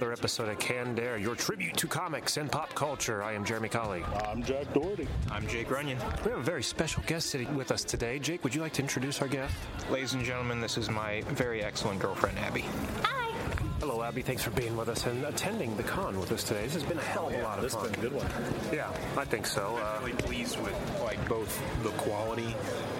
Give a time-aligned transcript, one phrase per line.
[0.00, 3.20] Another episode of Canned Air, your tribute to comics and pop culture.
[3.20, 4.04] I am Jeramy Colley.
[4.28, 5.08] I'm Jack Doherty.
[5.28, 5.98] I'm Jake Runyon.
[6.24, 8.20] We have a very special guest sitting with us today.
[8.20, 9.52] Jake, would you like to introduce our guest?
[9.90, 12.60] Ladies and gentlemen, this is my very excellent girlfriend, Abby.
[13.02, 13.32] Hi.
[13.80, 14.22] Hello, Abby.
[14.22, 16.62] Thanks for being with us and attending the con with us today.
[16.62, 17.82] This has been a hell of a lot of fun.
[17.82, 18.28] This has been a good one.
[18.72, 19.76] Yeah, I think so.
[19.82, 22.54] Uh, Really pleased with like both the quality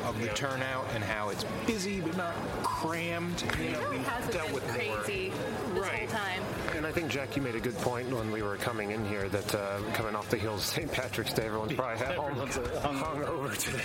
[0.04, 3.40] of the turnout and how it's busy but not crammed.
[3.60, 4.96] You know, we hasn't dealt been with more.
[4.96, 5.30] crazy
[5.74, 6.08] this Right.
[6.10, 6.42] whole time.
[6.88, 9.28] And I think, Jack, you made a good point when we were coming in here
[9.28, 10.90] that uh, coming off the heels of St.
[10.90, 13.82] Patrick's Day, everyone's probably at home Everyone's, hung- hung over today.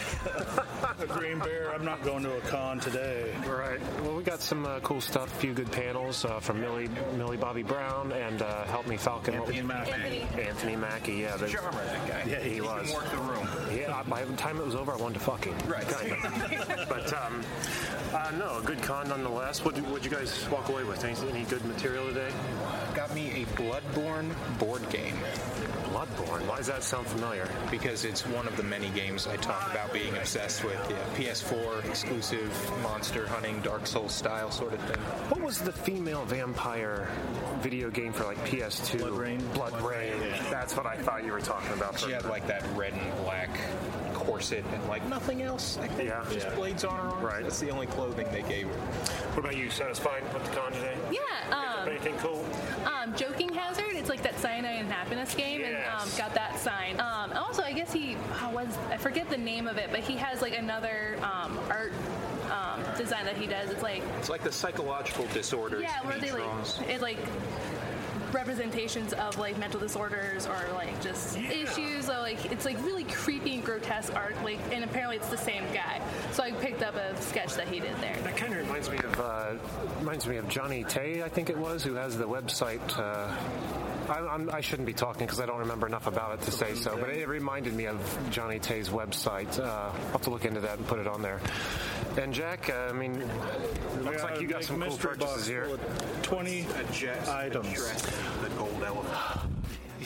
[1.00, 1.74] A Green Bear.
[1.74, 3.34] I'm not going to a con today.
[3.46, 3.80] Right.
[4.04, 5.36] Well, we got some uh, cool stuff.
[5.36, 6.88] A few good panels uh, from Millie,
[7.18, 9.34] Millie Bobby Brown and uh, Help Me Falcon.
[9.34, 10.22] Anthony Mackie.
[10.40, 11.14] Anthony Mackie.
[11.14, 12.24] Yeah, the, Charmer, that guy.
[12.32, 12.94] Yeah, he can was.
[12.94, 13.48] work the room.
[13.76, 14.02] yeah.
[14.08, 15.58] By the time it was over, I wanted to fuck him.
[15.68, 15.88] Right.
[15.88, 16.86] Kind of.
[16.90, 17.44] but um,
[18.14, 19.66] uh, no, a good con nonetheless.
[19.66, 21.04] What would you guys walk away with?
[21.04, 22.30] Any, any good material today?
[22.96, 25.16] Got me a Bloodborne board game
[25.92, 26.46] Bloodborne.
[26.48, 27.48] Why does that sound familiar?
[27.72, 30.78] because it's one of the many games I talk about being obsessed with.
[30.90, 32.52] Yeah, PS4 exclusive
[32.84, 34.98] monster hunting, Dark Souls style sort of thing.
[35.30, 37.08] What was the female vampire
[37.62, 39.00] video game for like PS2?
[39.02, 39.54] BloodRayne.
[39.54, 40.14] Blood Rain.
[40.52, 42.00] That's what I thought you were talking about.
[42.00, 43.50] She had like that red and black
[44.14, 45.78] corset and like nothing else.
[45.82, 46.24] I think Yeah.
[46.32, 46.56] just Yeah.
[46.56, 47.24] blades on her arms.
[47.24, 47.44] Right.
[47.44, 48.74] That's the only clothing they gave her.
[49.32, 49.70] What about you?
[49.70, 50.96] Satisfied with the con today?
[51.12, 51.20] Yeah,
[51.58, 52.46] um, Anything cool?
[52.86, 57.00] um, Joking Hazard, it's like that Cyanide and Happiness game, and um, got that sign.
[57.00, 60.16] Um, also, I guess he oh, was, I forget the name of it, but he
[60.18, 61.94] has like another um, art
[62.52, 63.70] um, design that he does.
[63.70, 65.82] It's like, It's like the psychological disorders.
[65.82, 67.18] yeah, where they like, it like
[68.34, 73.56] representations of like mental disorders or like just issues so like it's like really creepy
[73.56, 76.02] and grotesque art like and apparently it's the same guy
[76.32, 78.98] so i picked up a sketch that he did there That kind of reminds me
[78.98, 79.54] of uh,
[80.00, 82.82] reminds me of Johnny Tay, I think it was, who has the website.
[82.98, 83.28] Uh,
[84.10, 86.76] I, I'm, I shouldn't be talking because I don't remember enough about it to say
[86.76, 89.60] so, but it reminded me of Johnny Tay's website.
[89.60, 91.40] Uh, I'll have to look into that and put it on there.
[92.18, 93.20] And Jack, uh, I mean,
[94.02, 95.66] looks like you got some cool mystery box purchases here.
[95.66, 97.74] full of 20 Jet items.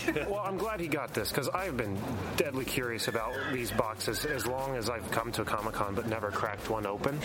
[0.05, 0.31] The gold elephant.
[0.31, 1.97] Well, I'm glad he got this because I've been
[2.35, 6.07] deadly curious about these boxes as long as I've come to a Comic Con, but
[6.07, 7.19] never cracked one open.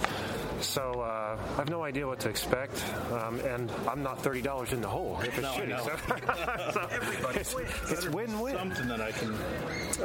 [0.61, 4.73] So uh, I have no idea what to expect, um, and I'm not thirty dollars
[4.73, 5.69] in the hole if it's No, I shitty.
[5.69, 6.71] know.
[6.73, 7.55] So, it's,
[7.91, 8.55] it's win-win.
[8.57, 9.35] Something that I can,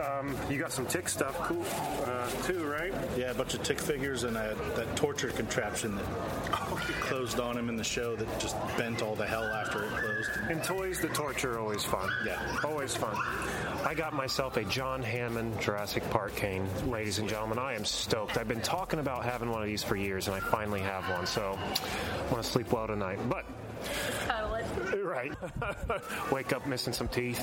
[0.02, 1.64] Um, you got some tick stuff, cool
[2.06, 2.94] uh, too, right?
[3.18, 6.06] yeah, a bunch of tick figures and a, that torture contraption that
[7.02, 10.30] closed on him in the show that just bent all the hell after it closed.
[10.50, 12.10] And toys, the torture, always fun.
[12.26, 12.40] Yeah.
[12.64, 13.16] Always fun.
[13.86, 17.60] I got myself a John Hammond Jurassic Park cane, ladies and gentlemen.
[17.60, 18.38] I am stoked.
[18.38, 21.26] I've been talking about having one of these for years, and I finally have one.
[21.26, 23.20] So, I want to sleep well tonight.
[23.30, 23.46] But.
[25.08, 25.34] Right.
[26.32, 27.40] Wake up missing some teeth.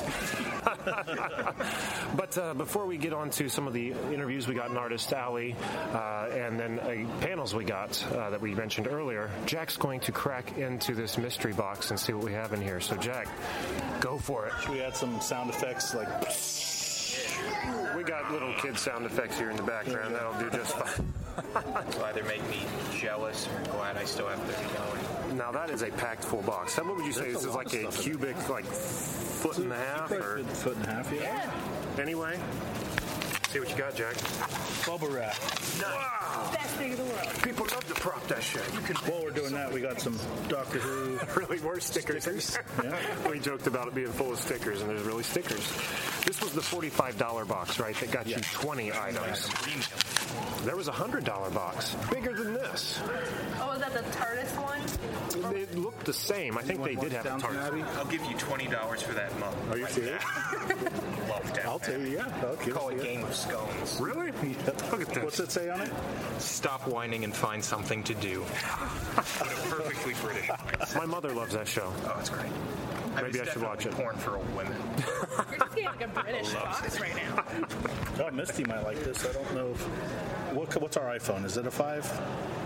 [2.16, 5.12] but uh, before we get on to some of the interviews we got in Artist
[5.12, 5.56] Alley
[5.92, 10.12] uh, and then uh, panels we got uh, that we mentioned earlier, Jack's going to
[10.12, 12.80] crack into this mystery box and see what we have in here.
[12.80, 13.28] So, Jack,
[14.00, 14.52] go for it.
[14.60, 16.08] Should We had some sound effects like
[17.96, 20.14] We got little kid sound effects here in the background.
[20.14, 21.14] That'll do just fine.
[21.88, 22.62] It'll either make me
[22.96, 25.32] jealous or glad I still have thirty dollars.
[25.34, 26.76] Now that is a packed full box.
[26.78, 27.22] Now, what would you say?
[27.22, 30.90] There's This is like a cubic, like foot and a half, or foot and a
[30.90, 31.50] half, yeah.
[32.00, 32.38] anyway.
[33.54, 34.16] See what you got, Jack.
[34.84, 35.36] Bubble wrap.
[35.80, 36.50] Wow!
[36.52, 37.28] Best thing in the world.
[37.44, 38.64] People love to prop that shit.
[38.74, 40.18] You can While we're doing that, we got some
[40.48, 41.20] Doctor Who.
[41.40, 42.26] really were stickers.
[42.82, 42.98] Yeah.
[43.30, 45.60] we joked about it being full of stickers, and there's really stickers.
[46.26, 47.94] This was the $45 box, right?
[47.94, 49.48] That got you 20 items.
[50.64, 53.00] There was a $100 box, bigger than this.
[53.60, 55.52] Oh, is that the TARDIS one?
[55.52, 56.58] They looked the same.
[56.58, 57.66] I think they did have a Downton TARDIS.
[57.66, 57.82] Abbey?
[57.96, 59.54] I'll give you twenty dollars for that mug.
[59.70, 60.22] Are you serious?
[61.28, 61.64] Love that.
[61.66, 62.40] I'll tell you, yeah.
[62.42, 63.02] I'll give Call it it.
[63.02, 64.00] Game of Scones.
[64.00, 64.32] Really?
[64.90, 65.24] Look at this.
[65.24, 65.92] What's it say on it?
[66.38, 68.42] Stop whining and find something to do.
[69.16, 70.50] Perfectly British.
[70.94, 71.92] My mother loves that show.
[72.04, 72.50] Oh, it's great.
[73.16, 73.92] Maybe I should watch it.
[73.92, 74.76] Porn for old women.
[75.50, 77.44] You're just getting like a British box right now.
[78.16, 79.26] Oh, Misty might like this.
[79.26, 79.70] I don't know.
[79.72, 79.88] If,
[80.54, 81.44] what, what's our iPhone?
[81.44, 82.04] Is it a five?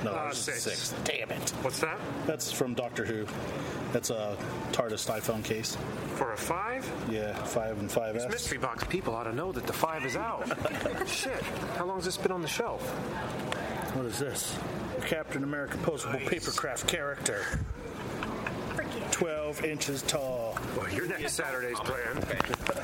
[0.05, 0.63] No, Uh, it's six.
[0.63, 0.95] six.
[1.05, 1.51] Damn it.
[1.63, 1.99] What's that?
[2.27, 3.27] That's from Doctor Who.
[3.93, 4.37] That's a
[4.73, 5.77] TARDIS iPhone case.
[6.17, 6.89] For a five?
[7.11, 8.31] Yeah, five and five These S.
[8.31, 10.47] mystery box people ought to know that the five is out.
[11.09, 11.41] Shit.
[11.77, 12.83] How long has this been on the shelf?
[13.97, 14.57] What is this?
[15.07, 17.45] Captain America posable papercraft character.
[19.19, 20.57] 12 inches tall.
[20.77, 22.25] Well, your next Saturday's planned.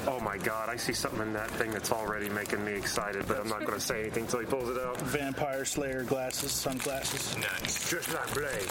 [0.09, 3.39] Oh my god, I see something in that thing that's already making me excited, but
[3.39, 5.01] I'm not going to say anything until he pulls it out.
[5.03, 7.37] Vampire Slayer glasses, sunglasses.
[7.39, 7.89] Nice.
[7.89, 8.69] Just like Blade.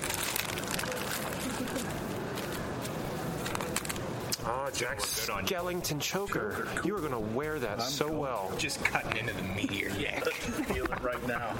[4.45, 5.50] Oh, Jack Look good on you.
[5.50, 6.68] Skellington choker.
[6.83, 8.51] You are going to wear that so well.
[8.57, 9.92] Just cutting into the meat here.
[9.98, 10.19] Yeah.
[10.19, 11.56] Feel it right now.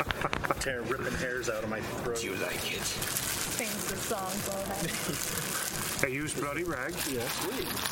[0.60, 2.18] Tear ripping hairs out of my throat.
[2.20, 2.82] Do you like it?
[2.84, 5.70] Sings the songs all that.
[6.04, 7.10] They use bloody rags.
[7.10, 7.22] Yeah.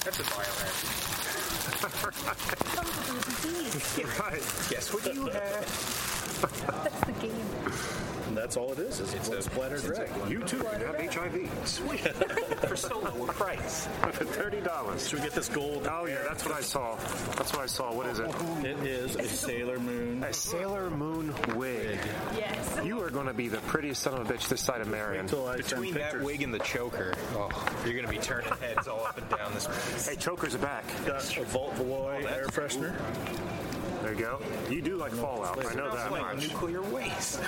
[0.03, 1.81] That's a biohazard.
[2.75, 3.99] Comes with a disease.
[4.19, 4.43] Right.
[4.69, 5.41] Guess what you have?
[6.83, 8.10] That's the game.
[8.31, 9.01] And that's all it is.
[9.01, 10.31] Is It's one a- splattered it's a- drag.
[10.31, 11.49] You too can have HIV.
[11.67, 11.99] Sweet.
[12.65, 13.87] for so low a price.
[14.13, 15.09] For $30.
[15.09, 15.85] Should we get this gold?
[15.91, 16.95] Oh, yeah, that's what I saw.
[17.35, 17.93] That's what I saw.
[17.93, 18.29] What is it?
[18.63, 20.23] It is a Sailor Moon.
[20.23, 21.99] A Sailor Moon wig.
[22.37, 22.79] Yes.
[22.85, 25.25] You are going to be the prettiest son of a bitch this side of Marion.
[25.25, 26.23] Until I send Between that pictures.
[26.23, 27.49] wig and the choker, oh,
[27.83, 30.07] you're going to be turning heads all up and down this place.
[30.07, 30.85] Hey, chokers are back.
[31.05, 32.95] Got a Vault Boy oh, air freshener.
[34.01, 34.39] There you go.
[34.69, 35.63] You do like Fallout.
[35.65, 36.47] I know that like much.
[36.49, 37.39] nuclear waste.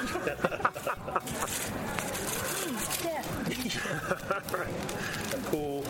[3.03, 3.23] Yeah.
[5.33, 5.83] A cool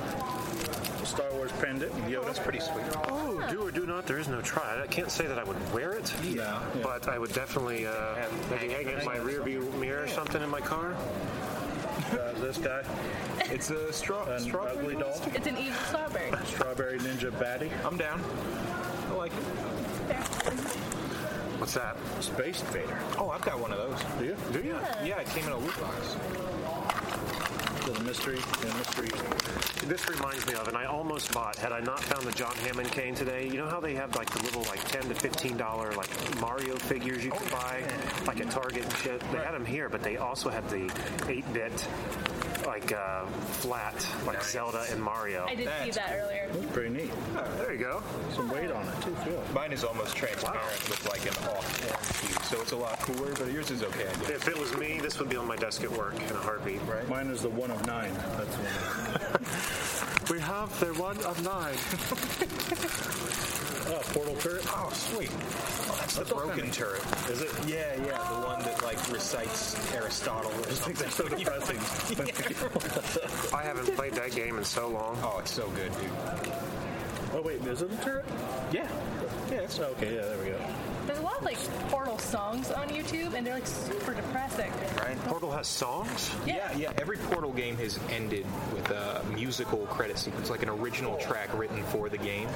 [1.05, 1.91] Star Wars pendant.
[2.07, 2.25] Yoda.
[2.25, 2.85] That's pretty sweet.
[3.09, 4.81] Oh, do or do not, there is no try.
[4.81, 6.61] I can't say that I would wear it, Yeah.
[6.81, 8.15] but I would definitely uh,
[8.49, 10.95] maybe hang it in my rear view mirror or something in my car.
[12.11, 12.81] Uh, this guy.
[13.51, 14.25] It's a straw.
[14.25, 15.21] An strawberry ugly doll.
[15.35, 16.31] It's an evil strawberry.
[16.45, 17.69] Strawberry Ninja Batty.
[17.85, 18.21] I'm down.
[19.09, 19.43] I like it.
[21.59, 21.95] What's that?
[22.19, 22.99] Space Invader.
[23.17, 23.99] Oh, I've got one of those.
[24.19, 24.35] Do you?
[24.51, 24.77] Do you?
[25.05, 26.17] Yeah, it came in a loot box.
[27.87, 28.39] Little mystery.
[28.63, 29.09] Yeah, mystery.
[29.87, 32.91] This reminds me of, and I almost bought had I not found the John Hammond
[32.91, 33.47] cane today.
[33.47, 36.75] You know how they have like the little like ten to fifteen dollar like Mario
[36.77, 37.83] figures you can oh, buy,
[38.25, 39.19] like at Target and shit.
[39.31, 40.89] They had them here, but they also have the
[41.27, 41.87] eight bit
[42.73, 43.25] like uh,
[43.61, 45.45] flat like Zelda and Mario.
[45.47, 46.49] I did see That's that earlier.
[46.51, 47.11] That's pretty neat.
[47.57, 48.01] There you go.
[48.35, 49.13] Some weight on it too.
[49.17, 49.43] Feel.
[49.53, 53.33] Mine is almost transparent with like an off orange hue, so it's a lot cooler,
[53.35, 54.29] but yours is okay, I guess.
[54.31, 56.81] If it was me, this would be on my desk at work in a heartbeat.
[56.87, 57.07] Right?
[57.07, 58.11] Mine is the one of nine.
[58.37, 58.55] That's
[60.29, 60.35] one.
[60.35, 61.77] We have the one of nine.
[63.93, 64.65] Oh, portal turret.
[64.69, 65.29] Oh, sweet.
[65.31, 67.03] Oh, that's the broken turret.
[67.29, 67.51] Is it?
[67.67, 70.95] Yeah, yeah, the one that like recites Aristotle or something.
[70.95, 71.77] That's so depressing.
[73.53, 75.19] I haven't played that game in so long.
[75.21, 76.09] Oh, it's so good, dude.
[77.33, 78.25] oh wait, is it a turret?
[78.71, 78.89] Yeah.
[79.51, 80.92] Yeah, it's Okay, yeah, there we go.
[81.05, 81.57] There's a lot of like
[81.89, 84.71] Portal songs on YouTube, and they're like super depressing.
[84.97, 85.17] right.
[85.25, 86.31] Portal has songs?
[86.45, 86.91] Yeah, yeah.
[86.97, 91.83] Every Portal game has ended with a musical credit sequence, like an original track written
[91.85, 92.47] for the game.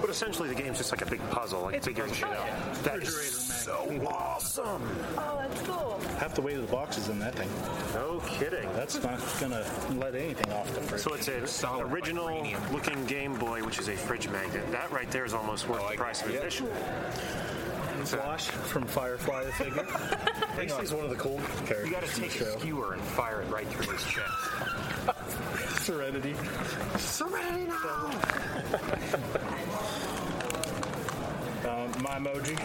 [0.00, 2.28] But essentially, the game's just like a big puzzle, like It's figuring puzzle.
[2.28, 2.74] shit out.
[2.84, 4.82] That is so awesome.
[5.18, 6.00] Oh, that's cool.
[6.18, 7.48] Half the weight of the box is in that thing.
[7.94, 8.68] No kidding.
[8.74, 9.64] That's not gonna
[9.96, 11.02] let anything off the fridge.
[11.02, 14.70] So it's an Solid original-looking Game Boy, which is a fridge magnet.
[14.72, 16.68] That right there is almost worth Oh, the price of agree.
[18.10, 19.86] From Firefly the figure.
[19.88, 21.86] I think he's one of the cool characters.
[21.86, 25.80] You got to take a skewer and fire it right through his chest.
[25.84, 26.34] Serenity.
[26.98, 28.10] Serenity now!
[31.62, 32.58] Um, my emoji.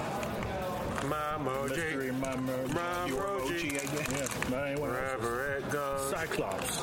[1.08, 2.20] My Mystery emoji.
[2.20, 2.74] my emoji.
[2.74, 3.70] My Your emoji.
[3.70, 4.29] emoji, I guess.
[4.50, 4.79] Yeah.
[4.79, 6.10] Wherever it goes.
[6.10, 6.82] Cyclops.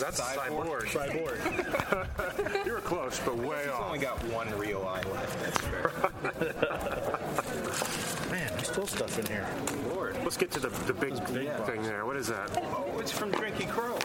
[0.00, 0.86] That's cyborg.
[0.88, 2.66] Cyborg.
[2.66, 3.82] You were close, but way He's off.
[3.86, 5.38] only got one real eye left.
[5.40, 5.92] That's fair.
[8.80, 9.46] Man, there's still stuff in here.
[9.94, 10.16] Lord.
[10.22, 11.56] Let's get to the, the big Yeah.
[11.64, 12.06] thing there.
[12.06, 12.50] What is that?
[12.56, 13.96] Oh, it's from Drinky Crow.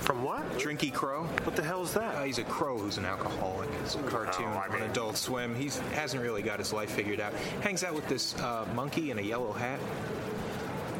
[0.00, 0.48] From what?
[0.58, 1.24] Drinky Crow.
[1.44, 2.26] What the hell is Uh, that?
[2.26, 3.68] he's a crow who's an alcoholic.
[3.82, 5.54] It's a cartoon Oh, I on Adult Swim.
[5.54, 7.32] He hasn't really got his life figured out.
[7.62, 9.78] Hangs out with this uh, monkey in a yellow hat.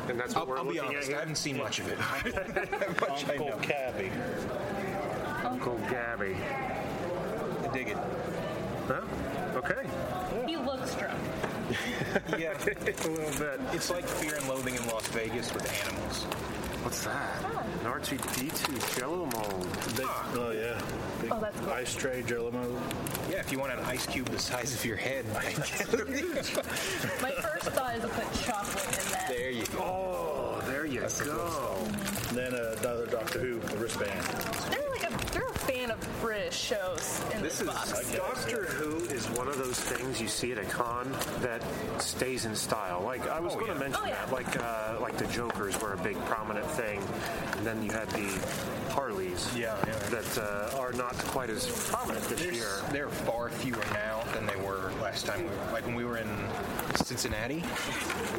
[0.09, 1.89] And that's what I'll, we're I'll be looking honest, at I haven't seen much of
[1.89, 1.99] it.
[3.01, 3.57] much I Uncle know.
[3.63, 4.11] Cabby.
[5.45, 6.37] Uncle Gabby.
[7.65, 7.97] I dig it.
[8.87, 9.03] Huh?
[12.39, 13.61] Yeah, a little bit.
[13.73, 16.25] it's like Fear and Loathing in Las Vegas with animals.
[16.83, 17.45] What's that?
[17.81, 19.69] An R2D2 Jello mold.
[19.97, 20.81] Big, oh yeah.
[21.21, 21.71] Big Oh, that's cool.
[21.71, 22.81] ice tray Jello mold.
[23.31, 25.27] Yeah, if you want an ice cube the size of your head.
[25.35, 29.27] My first thought is to put chocolate in that.
[29.29, 29.79] there you go.
[29.81, 31.07] Oh, there you go.
[31.07, 32.35] Mm-hmm.
[32.35, 34.25] Then uh, another Doctor Who wristband.
[34.71, 35.91] They're like a, they're a fan
[36.51, 38.13] of shows in This this, is box.
[38.17, 41.63] Doctor Who is one of those things you see at a con that
[42.01, 43.03] stays in style.
[43.03, 44.25] Like I was going to mention Oh, yeah.
[44.27, 47.01] that, like uh, like the Jokers were a big prominent thing,
[47.57, 48.29] and then you had the
[48.91, 49.97] Harleys Yeah, yeah.
[50.11, 52.53] that uh, are not quite as prominent this year.
[52.53, 55.43] There's, there are far fewer now than they were last time.
[55.45, 56.29] We, were, like when we were in
[57.05, 57.63] Cincinnati.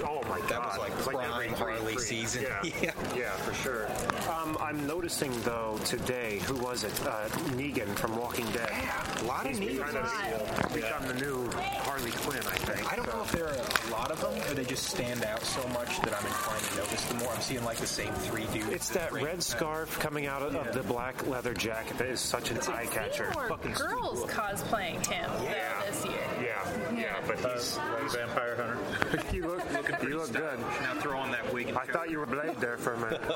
[0.03, 2.03] Oh my god, That was like It prime every three Harley free.
[2.03, 2.43] season.
[2.43, 2.61] Yeah.
[2.81, 2.91] Yeah.
[3.15, 3.87] yeah, for sure.
[4.31, 6.93] Um, I'm noticing though today, who was it?
[7.05, 8.69] Uh, Negan from Walking Dead.
[8.71, 9.91] Yeah, a lot of He's Negans.
[9.91, 12.91] kind of become the new Harley Quinn, I think.
[12.91, 13.80] I don't know if there are a
[14.13, 17.05] lot of them or they just stand out so much that I'm inclined to notice
[17.05, 17.31] them more.
[17.33, 18.69] I'm seeing like the same three dudes.
[18.69, 19.23] It's that Right.
[19.23, 22.85] red scarf coming out of, of the black leather jacket that is such an eye
[22.87, 23.31] catcher.
[23.33, 25.79] More Fucking girls cosplaying him Yeah.
[25.79, 26.13] though, this year.
[26.41, 29.23] Yeah, yeah, but he's Uh, Vampire Hunter.
[29.35, 30.59] you look you look good.
[30.59, 31.69] Now throw on that wig.
[31.69, 33.21] And I thought you were Blade there for a minute.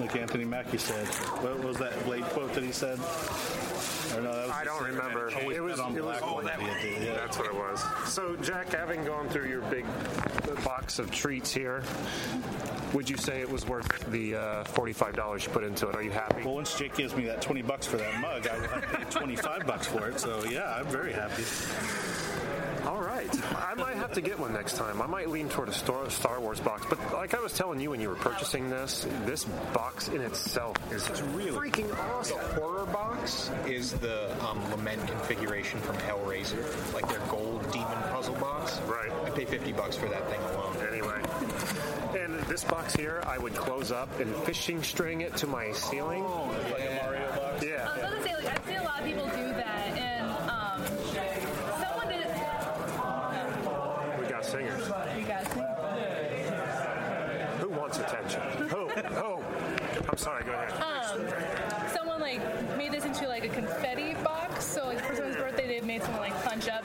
[0.00, 1.06] Like Anthony Mackie said.
[1.40, 2.98] What was that Blade quote that he said?
[2.98, 5.28] No, I don't remember.
[5.30, 7.14] It was, bet on it was black when he did it, yeah.
[7.14, 7.84] That's what it was.
[8.12, 9.84] So, Jack, having gone through your big
[10.64, 11.82] box of treats here,
[12.92, 15.96] would you say it was worth the uh, forty-five dollars you put into it?
[15.96, 16.42] Are you happy?
[16.44, 19.66] Well, once Jake gives me that 20 bucks for that mug, I, I paid 25
[19.66, 20.20] bucks for it.
[20.20, 21.42] So, yeah, I'm very happy.
[22.86, 23.30] All right.
[23.56, 25.00] I might have to get one next time.
[25.00, 26.84] I might lean toward a Star Star Wars box.
[26.88, 30.76] But like I was telling you when you were purchasing this, this box in itself
[30.92, 32.36] is it's really freaking awesome.
[32.36, 38.40] The horror box is the um, lament configuration from Hellraiser, like their gold demon puzzle
[38.40, 38.80] box.
[38.82, 39.10] Right.
[39.24, 40.76] I pay 50 bucks for that thing alone.
[40.88, 41.20] Anyway.
[42.18, 46.22] And this box here, I would close up and fishing string it to my ceiling.
[46.26, 47.62] Oh, like a Mario box.
[47.62, 47.84] I Yeah.
[47.84, 50.82] was about to say, like, I see a lot of people do that, and um,
[51.82, 52.28] someone did.
[54.20, 54.88] We got singers.
[55.18, 55.66] You guys think?
[57.60, 58.40] Who wants attention?
[58.68, 58.88] Who?
[58.88, 59.42] Who?
[60.08, 60.72] I'm sorry, go ahead.
[60.82, 62.40] Um, someone like
[62.78, 64.64] made this into like a confetti box.
[64.64, 66.84] So like for someone's birthday, they made someone like punch up,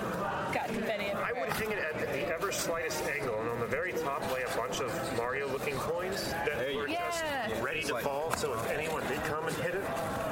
[0.54, 1.12] got confetti.
[1.12, 4.44] I would hang it at the ever slightest angle, and on the very top lay
[4.44, 7.00] a bunch of Mario-looking coins that were Yeah.
[7.10, 8.32] just ready to Like- fall.
[8.38, 9.84] So if anyone did come and hit it,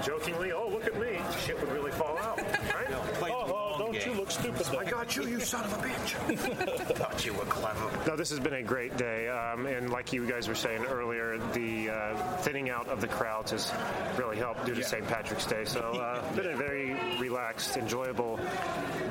[0.06, 2.88] jokingly, "Oh, look at me," shit would really fall out, right?
[3.16, 4.10] Play the Oh, long don't game.
[4.12, 4.78] you look stupid though.
[4.78, 6.38] I got you, you son of a bitch.
[6.98, 7.90] Thought you were clever.
[8.08, 11.38] No, this has been a great day, um, and like you guys were saying earlier,
[11.54, 13.72] the uh, thinning out of the crowds has
[14.18, 14.88] really helped due to Yeah.
[14.88, 15.08] St.
[15.08, 15.66] Patrick's Day.
[15.66, 18.40] So, uh, been a very relaxed, enjoyable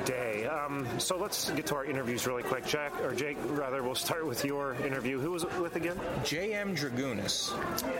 [0.05, 0.45] day.
[0.45, 2.65] Um, so let's get to our interviews really quick.
[2.65, 5.19] Jack or Jake, rather, we'll start with your interview.
[5.19, 5.99] Who was it with again?
[6.23, 6.75] J.M.
[6.75, 7.53] Dragunas,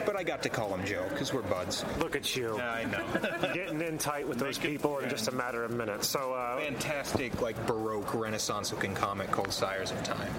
[0.05, 1.83] but I got to call him Joe because we're buds.
[1.99, 3.49] Look at you, I know.
[3.53, 6.07] getting in tight with those Make it people in just a matter of minutes.
[6.07, 10.31] So, uh, Fantastic, like Baroque Renaissance looking comic called Sires of Time.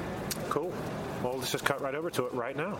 [0.48, 0.72] cool.
[1.22, 2.78] Well, let's just cut right over to it right now.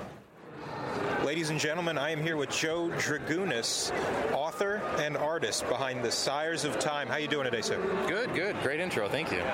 [1.25, 3.93] Ladies and gentlemen, I am here with Joe Dragunas,
[4.33, 7.09] author and artist behind the Sires of Time.
[7.09, 7.77] How you doing today, sir?
[8.07, 8.57] Good, good.
[8.63, 9.09] Great intro.
[9.09, 9.43] Thank you.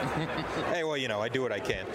[0.75, 1.87] Hey, well, you know, I do what I can.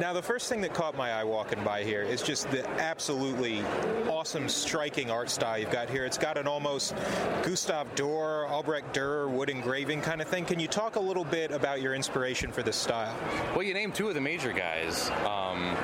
[0.00, 3.62] Now, the first thing that caught my eye walking by here is just the absolutely
[4.08, 6.04] awesome, striking art style you've got here.
[6.04, 6.94] It's got an almost
[7.42, 10.44] Gustave Doré, Albrecht Dürer wood engraving kind of thing.
[10.44, 13.14] Can you talk a little bit about your inspiration for this style?
[13.54, 15.10] Well, you named two of the major guys.
[15.26, 15.76] Um,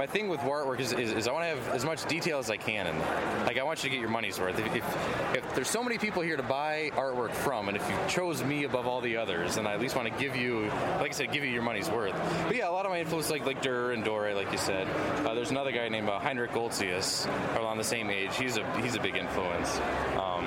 [0.00, 2.48] my thing with artwork is, is, is I want to have as much detail as
[2.48, 3.44] I can in there.
[3.44, 4.58] Like I want you to get your money's worth.
[4.58, 7.94] If, if, if there's so many people here to buy artwork from, and if you
[8.08, 10.68] chose me above all the others, then I at least want to give you,
[11.00, 12.14] like I said, give you your money's worth.
[12.46, 14.88] But yeah, a lot of my influence, like like Durer and Dore, like you said.
[15.26, 17.26] Uh, there's another guy named uh, Heinrich Goltzius,
[17.56, 18.34] around the same age.
[18.38, 19.76] He's a he's a big influence.
[20.16, 20.46] Um,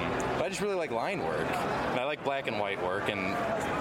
[0.54, 3.34] just really like line work, and I like black and white work, and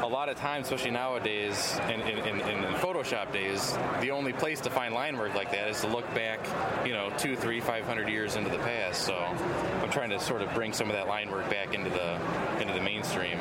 [0.02, 4.58] a lot of times, especially nowadays, in, in, in, in Photoshop days, the only place
[4.62, 6.40] to find line work like that is to look back,
[6.86, 9.02] you know, two, three, five hundred years into the past.
[9.02, 12.14] So I'm trying to sort of bring some of that line work back into the
[12.58, 13.38] into the mainstream.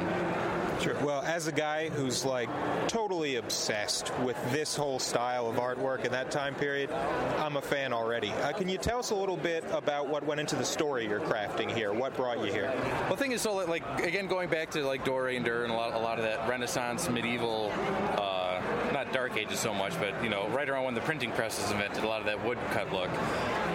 [0.82, 0.96] Sure.
[1.04, 2.50] Well, as a guy who's like
[2.88, 7.94] totally obsessed with this whole style of artwork in that time period, I'm a fan
[7.94, 8.32] already.
[8.32, 11.20] Uh, can you tell us a little bit about what went into the story you're
[11.20, 11.94] crafting here?
[11.94, 12.74] What brought you here?
[13.02, 15.72] Well, the thing is, so like again, going back to like Dore and Dur and
[15.72, 17.72] a lot, a lot of that Renaissance, medieval,
[18.18, 18.60] uh,
[18.92, 21.70] not Dark Ages so much, but you know, right around when the printing press was
[21.70, 23.10] invented, a lot of that woodcut look.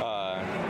[0.03, 0.16] Uh,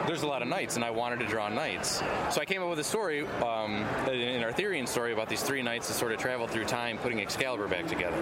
[0.07, 2.03] there's a lot of knights, and I wanted to draw knights.
[2.31, 5.89] So I came up with a story um, in Arthurian story about these three knights
[5.89, 8.17] that sort of travel through time, putting Excalibur back together.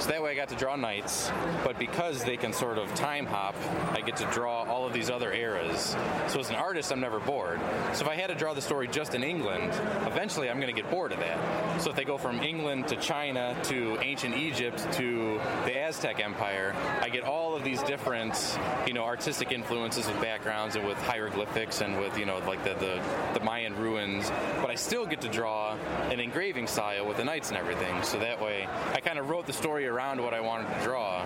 [0.00, 1.30] So that way I got to draw knights,
[1.62, 3.54] but because they can sort of time hop,
[3.92, 5.96] I get to draw all of these other eras.
[6.28, 7.60] So as an artist, I'm never bored.
[7.94, 9.72] So if I had to draw the story just in England,
[10.06, 11.80] eventually I'm going to get bored of that.
[11.80, 16.74] So if they go from England to China to ancient Egypt to the Aztec Empire,
[17.00, 21.80] I get all of these different, you know, artistic influences with backgrounds and with hieroglyphics
[21.80, 24.32] and with, you know, like the, the, the Mayan ruins.
[24.60, 25.76] But I still get to draw
[26.10, 28.02] an engraving style with the knights and everything.
[28.02, 31.24] So that way, I kind of wrote the story around what I wanted to draw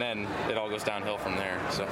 [0.00, 1.60] and then it all goes downhill from there.
[1.70, 1.84] So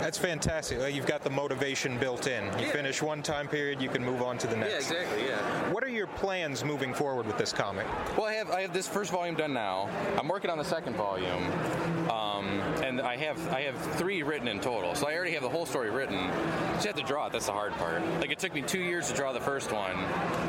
[0.00, 0.78] That's fantastic.
[0.78, 2.44] Well, You've got the motivation built in.
[2.58, 2.72] You Yeah.
[2.72, 4.90] finish one time period, you can move on to the next.
[4.90, 5.28] Yeah, exactly.
[5.28, 5.70] Yeah.
[5.70, 7.86] What are your plans moving forward with this comic?
[8.16, 9.88] Well, I have I have this first volume done now.
[10.18, 11.44] I'm working on the second volume,
[12.10, 12.46] um,
[12.82, 14.94] and I have I have three written in total.
[14.96, 16.18] So I already have the whole story written.
[16.74, 17.32] Just have to draw it.
[17.32, 18.02] That's the hard part.
[18.20, 19.96] Like it took me two years to draw the first one.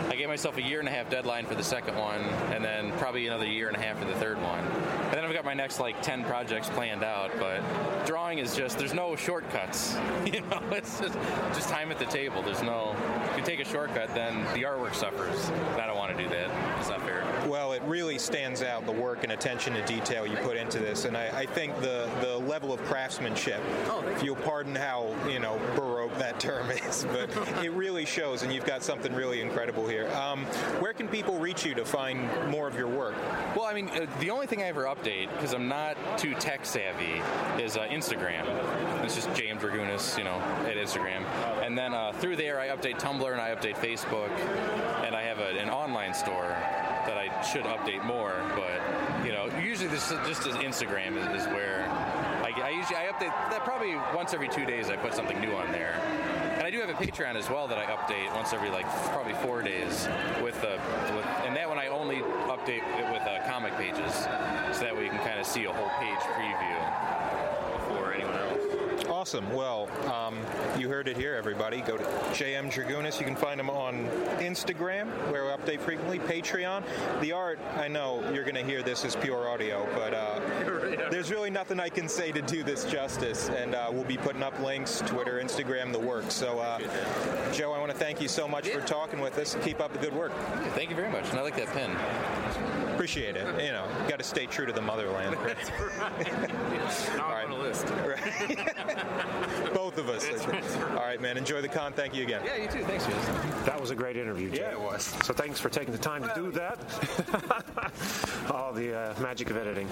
[0.09, 2.21] I gave myself a year and a half deadline for the second one,
[2.53, 4.59] and then probably another year and a half for the third one.
[4.59, 7.31] And then I've got my next like ten projects planned out.
[7.39, 7.61] But
[8.05, 9.95] drawing is just there's no shortcuts.
[10.33, 11.13] You know, it's just
[11.53, 12.41] just time at the table.
[12.41, 12.95] There's no
[13.31, 15.51] if you take a shortcut, then the artwork suffers.
[15.77, 16.49] I don't want to do that.
[16.79, 17.12] It's not fair.
[17.53, 21.05] Well, it really stands out the work and attention to detail you put into this,
[21.05, 23.61] and I, I think the, the level of craftsmanship,
[24.07, 27.29] if you'll pardon how you know baroque that term is, but
[27.63, 30.09] it really shows, and you've got something really incredible here.
[30.15, 30.45] Um,
[30.79, 33.13] where can people reach you to find more of your work?
[33.55, 36.65] Well, I mean, uh, the only thing I ever update because I'm not too tech
[36.65, 37.21] savvy
[37.61, 38.47] is uh, Instagram.
[39.03, 41.23] It's just James Dragunas, you know, at Instagram,
[41.63, 44.31] and then uh, through there I update Tumblr and I update Facebook,
[45.05, 46.57] and I have a, an online store
[47.45, 48.41] should update more.
[48.55, 51.87] But you know, usually this is just as Instagram is, is where
[52.43, 54.89] I, I usually I update that probably once every two days.
[54.89, 56.01] I put something new on there.
[56.57, 59.33] And I do have a Patreon as well that I update once every like probably
[59.33, 60.07] four days
[60.41, 60.79] with the
[61.15, 64.13] with, and that one I only update it with uh, comic pages,
[64.71, 66.82] so that way you can kind of see a whole page preview.
[69.23, 69.53] Awesome.
[69.53, 70.37] Well, um,
[70.77, 71.79] you heard it here, everybody.
[71.79, 73.21] Go to JM Dragunas.
[73.21, 74.05] You can find him on
[74.39, 76.19] Instagram, where we update frequently.
[76.19, 76.83] Patreon.
[77.21, 80.41] The art, I know you're going to hear this as pure audio, but uh,
[81.09, 83.47] there's really nothing I can say to do this justice.
[83.47, 86.33] And uh, we'll be putting up links, Twitter, Instagram, the works.
[86.33, 86.79] So, uh,
[87.53, 89.55] Joe, I want to thank you so much for talking with us.
[89.63, 90.33] Keep up the good work.
[90.75, 92.82] Thank you very much, and I like that pen.
[92.93, 93.45] Appreciate it.
[93.63, 95.35] You know, got to stay true to the motherland.
[97.15, 97.45] Now All right.
[97.45, 97.87] I'm on a list.
[99.95, 100.77] Both of us.
[100.91, 101.37] All right, man.
[101.37, 101.93] Enjoy the con.
[101.93, 102.41] Thank you again.
[102.45, 102.83] Yeah, you too.
[102.85, 103.35] Thanks, Jason.
[103.65, 104.61] That was a great interview, Jay.
[104.61, 105.03] Yeah, it was.
[105.23, 106.79] So thanks for taking the time to do that.
[108.51, 109.87] All the uh, magic of editing.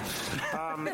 [0.59, 0.85] Um,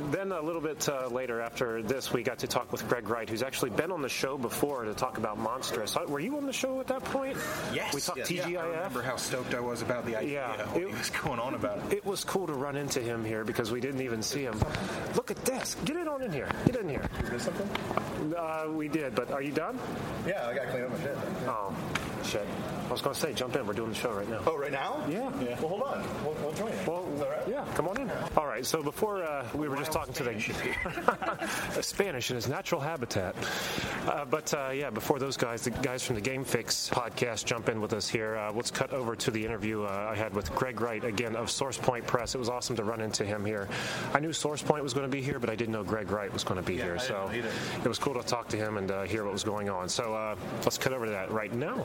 [0.10, 3.28] then a little bit uh, later after this, we got to talk with Greg Wright,
[3.28, 5.96] who's actually been on the show before to talk about Monstrous.
[5.96, 7.36] Uh, Were you on the show at that point?
[7.72, 7.94] Yes.
[7.94, 8.28] We talked yes.
[8.30, 8.50] TGIF.
[8.50, 10.28] Yeah, I remember how stoked I was about the idea.
[10.56, 11.98] Yeah, what it- was going on about it.
[11.98, 14.58] It was cool to run into him here because we didn't even see him.
[15.14, 15.76] Look at this.
[15.84, 16.48] Get it on in here.
[16.66, 17.08] Get in here.
[17.24, 17.68] Is this something?
[18.36, 19.78] Uh, we did, but are you done?
[20.26, 21.16] Yeah, I got to clean up my shit.
[21.46, 21.74] Oh,
[22.24, 22.46] shit.
[22.88, 23.66] I was going to say, jump in.
[23.66, 24.40] We're doing the show right now.
[24.46, 25.04] Oh, right now?
[25.08, 25.30] Yeah.
[25.42, 25.60] yeah.
[25.60, 26.04] Well, hold on.
[26.24, 26.78] We'll, we'll join you.
[26.86, 27.48] Well, right?
[27.48, 28.10] yeah, come on in.
[28.36, 32.80] All right, so before uh, we were just talking to the Spanish in his natural
[32.80, 33.34] habitat,
[34.06, 37.68] uh, but uh, yeah, before those guys, the guys from the Game Fix podcast, jump
[37.68, 38.36] in with us here.
[38.36, 41.50] Uh, let's cut over to the interview uh, I had with Greg Wright again of
[41.50, 42.34] Source Point Press.
[42.34, 43.68] It was awesome to run into him here.
[44.14, 46.32] I knew Source Point was going to be here, but I didn't know Greg Wright
[46.32, 46.98] was going to be Yeah, here.
[46.98, 49.88] So it was cool to talk to him and uh, hear what was going on.
[49.88, 51.84] So uh, let's cut over to that right now.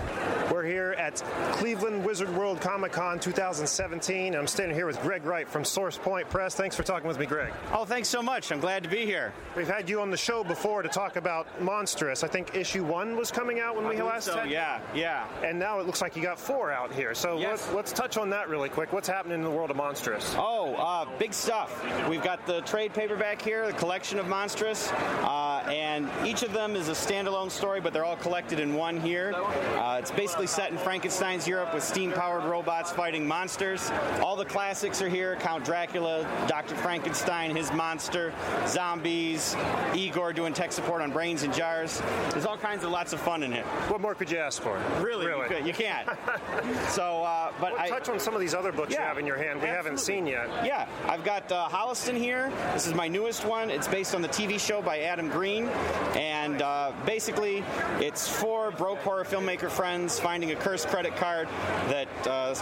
[0.51, 1.15] We're here at
[1.53, 4.35] Cleveland Wizard World Comic Con 2017.
[4.35, 6.55] I'm standing here with Greg Wright from Source Point Press.
[6.55, 7.53] Thanks for talking with me, Greg.
[7.71, 8.51] Oh, thanks so much.
[8.51, 9.31] I'm glad to be here.
[9.55, 12.25] We've had you on the show before to talk about Monstrous.
[12.25, 15.25] I think issue one was coming out when we last so, had yeah, yeah.
[15.41, 17.15] And now it looks like you got four out here.
[17.15, 17.63] So Yes.
[17.67, 18.91] let's, let's touch on that really quick.
[18.91, 20.35] What's happening in the world of Monstrous?
[20.37, 21.81] Oh, uh, big stuff.
[22.09, 26.75] We've got the trade paperback here, the collection of Monstrous, uh, and each of them
[26.75, 29.33] is a standalone story, but they're all collected in one here.
[29.33, 33.91] Uh, it's basically set in Frankenstein's Europe with steam-powered robots fighting monsters.
[34.21, 38.33] All the classics are here: Count Dracula, Doctor Frankenstein, his monster,
[38.67, 39.55] zombies,
[39.95, 42.01] Igor doing tech support on brains and jars.
[42.31, 43.65] There's all kinds of lots of fun in it.
[43.89, 44.81] What more could you ask for?
[44.99, 45.59] Really, Really?
[45.59, 46.07] You, you can't.
[46.89, 49.25] so, uh, but Well, I touch on some of these other books you have in
[49.25, 50.49] your hand we haven't seen yet.
[50.65, 52.51] Yeah, I've got uh, Holliston here.
[52.73, 53.69] This is my newest one.
[53.69, 55.67] It's based on the TV show by Adam Green,
[56.15, 57.63] and uh, basically,
[57.99, 61.45] it's four broke horror filmmaker friends finding a cursed credit card
[61.89, 62.53] that uh,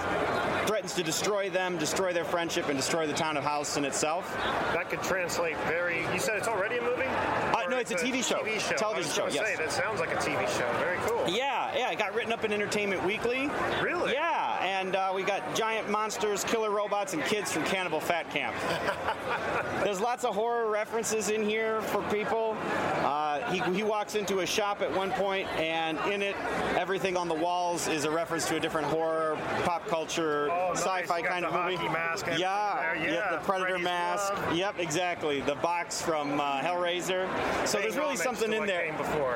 [0.66, 4.36] threatens to destroy them, destroy their friendship, and destroy the town of Holliston itself.
[4.74, 6.00] That could translate very.
[6.12, 7.06] You said it's already a movie?
[7.06, 8.40] Uh, no, it's a TV show.
[8.40, 8.76] TV show.
[8.76, 9.48] Television I was show, yes.
[9.50, 10.68] Say, that sounds like a TV show.
[10.80, 11.24] Very cool.
[11.28, 13.52] Yeah, yeah, it got written up in Entertainment Weekly.
[13.84, 14.14] Really?
[14.14, 18.56] Yeah, and uh, we got giant monsters, killer robots, and kids from Cannibal Fat Camp.
[19.84, 22.58] There's lots of horror references in here for people.
[23.52, 26.36] He, he walks into a shop at one point, and in it,
[26.78, 30.80] everything on the walls is a reference to a different horror, pop culture, Oh, nice.
[30.84, 31.88] sci-fi kind of movie.
[31.90, 34.34] mask yeah, yep, Yeah, the Predator Freddy's mask.
[34.36, 34.56] glove.
[34.56, 35.42] Yep, exactly.
[35.42, 37.28] The box from uh, Hellraiser.
[37.68, 38.86] So there's really something in there.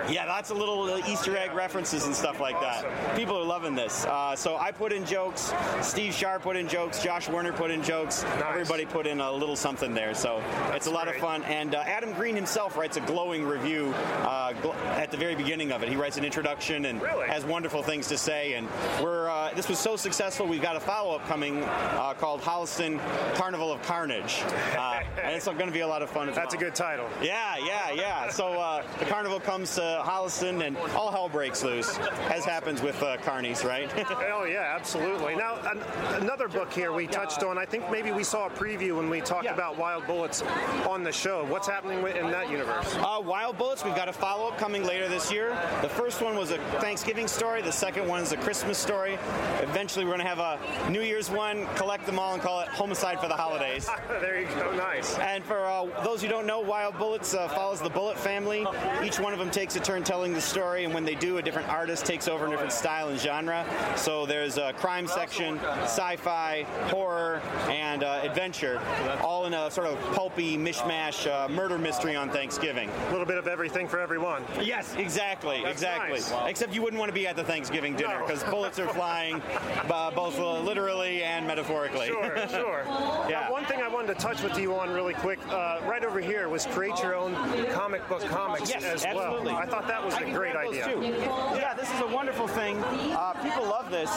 [0.09, 3.15] Yeah, lots of little uh, Easter egg references and stuff like that.
[3.15, 4.05] People are loving this.
[4.05, 5.53] Uh, so I put in jokes.
[5.81, 7.01] Steve Sharp put in jokes.
[7.03, 8.23] Josh Werner put in jokes.
[8.47, 10.13] Everybody put in a little something there.
[10.13, 10.41] So
[10.73, 11.43] it's a lot of fun.
[11.43, 13.93] And uh, Adam Green himself writes a glowing review
[14.23, 15.89] uh, gl- at the very beginning of it.
[15.89, 18.53] He writes an introduction and has wonderful things to say.
[18.53, 18.67] And
[19.01, 20.47] we're uh, this was so successful.
[20.47, 22.99] We've got a follow up coming uh, called Holliston
[23.35, 24.43] Carnival of Carnage,
[24.77, 26.31] uh, and it's going to be a lot of fun.
[26.33, 27.07] That's a good title.
[27.21, 28.29] Yeah, yeah, yeah.
[28.29, 31.97] So uh, the carnival comes to Holliston, and all hell breaks loose,
[32.31, 33.91] as happens with uh, carnies, right?
[34.31, 35.35] oh yeah, absolutely.
[35.35, 35.79] Now an,
[36.21, 37.57] another book here we touched on.
[37.57, 40.41] I think maybe we saw a preview when we talked about Wild Bullets
[40.87, 41.45] on the show.
[41.45, 42.95] What's happening in that universe?
[42.95, 45.49] Uh, Wild Bullets, we've got a follow up coming later this year.
[45.83, 49.19] The first one was a Thanksgiving story, the second one is a Christmas story.
[49.61, 52.69] Eventually, we're going to have a New Year's one, collect them all, and call it
[52.69, 53.87] Homicide for the Holidays.
[54.09, 55.15] there you go, nice.
[55.19, 58.65] And for uh, those who don't know, Wild Bullets uh, follows the Bullet family.
[59.03, 61.41] Each one of them takes a turn telling the story, and when they do, a
[61.43, 63.63] different artist takes over in a different style and genre.
[63.95, 68.81] So there's a crime section, sci fi, horror, and uh, adventure,
[69.21, 72.89] all in a sort of pulpy mishmash uh, murder mystery on Thanksgiving.
[72.89, 74.43] A little bit of everything for everyone.
[74.61, 76.19] Yes, exactly, That's exactly.
[76.19, 76.33] nice.
[76.47, 78.25] Except you wouldn't want to be at the Thanksgiving dinner No.
[78.25, 79.41] because bullets are flying,
[79.89, 82.07] uh, both literally and metaphorically.
[82.07, 82.83] Sure, sure.
[83.29, 83.41] Yeah.
[83.47, 86.19] Now, one thing I wanted to touch with you on really quick, uh, right over
[86.19, 87.35] here, was create your own
[87.71, 89.53] comic book comics Yes, as absolutely.
[89.53, 89.57] well.
[89.61, 90.85] I thought that was I a great idea.
[90.85, 91.01] too.
[91.01, 92.77] Yeah, this is a wonderful thing.
[92.83, 94.09] Uh, people love this.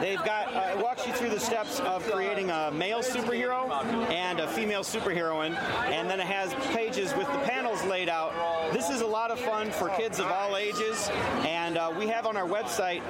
[0.00, 3.70] They've got uh, it walks you through the steps of creating a male superhero
[4.10, 5.56] and a female superheroine,
[5.90, 8.32] and then it has pages with the panels laid out.
[8.72, 11.10] This is a lot of fun for kids of all ages,
[11.44, 13.02] and uh, we have on our website.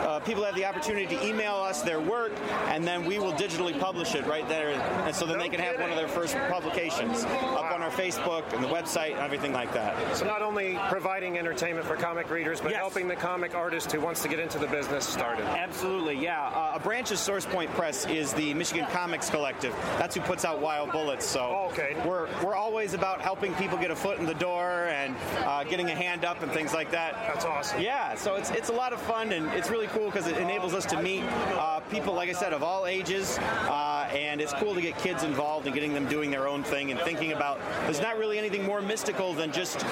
[0.00, 2.32] Uh, people have the opportunity to email us their work,
[2.68, 5.78] and then we will digitally publish it right there, and so then they can have
[5.78, 9.70] one of their first publications up on our Facebook and the website and everything like
[9.74, 10.16] that.
[10.16, 14.22] So not only providing entertainment for comic readers, but helping the comic artist who wants
[14.22, 15.44] to get into the business started.
[15.44, 16.48] Absolutely, yeah.
[16.48, 19.74] Uh, a branch of Source Point Press is the Michigan Comics Collective.
[19.98, 21.26] That's who puts out Wild Bullets.
[21.26, 21.96] So okay.
[22.06, 25.14] we're we're always about helping people get a foot in the door and
[25.50, 27.14] uh, getting a hand up and things like that.
[27.26, 27.80] That's awesome.
[27.80, 30.74] Yeah, so it's it's a lot of fun and it's really cool because it enables
[30.74, 34.74] us to meet uh, people, like I said, of all ages, uh, and it's cool
[34.74, 37.58] to get kids involved and getting them doing their own thing and thinking about.
[37.82, 39.84] There's not really anything more mystical than just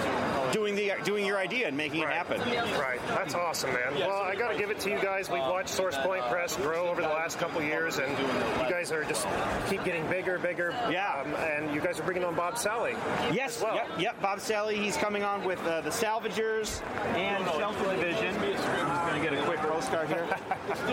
[0.52, 2.40] doing the doing your idea and making it happen.
[2.78, 3.00] Right.
[3.08, 3.94] That's awesome, man.
[3.96, 5.28] Well, I got to give it to you guys.
[5.28, 9.04] We've watched Source Point Press grow over the last couple years, and you guys are
[9.04, 9.26] just
[9.68, 10.70] keep getting bigger, bigger.
[10.90, 11.24] Yeah.
[11.24, 12.94] Um, and you guys are bringing on Bob Sally.
[13.32, 13.74] Yes, well.
[13.74, 14.22] yep, yep.
[14.22, 16.82] Bob Sally, he's coming on with uh, the Salvagers
[17.16, 18.34] and Shelter Division.
[18.36, 20.26] I'm going to get a quick roll start here.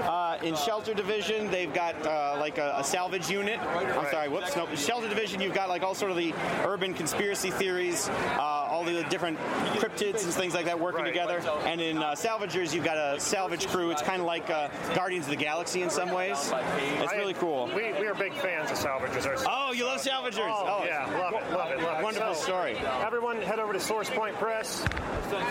[0.05, 3.60] Uh, in Shelter Division, they've got uh, like a, a salvage unit.
[3.60, 4.73] I'm sorry, whoops, no.
[4.75, 6.34] Shelter Division, you've got like all sort of the
[6.65, 9.38] urban conspiracy theories, uh, all the different
[9.77, 11.39] cryptids and things like that working together.
[11.65, 13.91] And in uh, Salvagers, you've got a salvage crew.
[13.91, 16.51] It's kind of like uh, Guardians of the Galaxy in some ways.
[16.77, 17.67] It's really cool.
[17.75, 19.43] We, we are big fans of Salvagers.
[19.49, 20.39] Oh, you love Salvagers?
[20.39, 22.03] Oh, Oh, yeah, love it, love it, love it.
[22.03, 22.77] Wonderful So, story.
[23.05, 24.86] Everyone, head over to Source Point Press.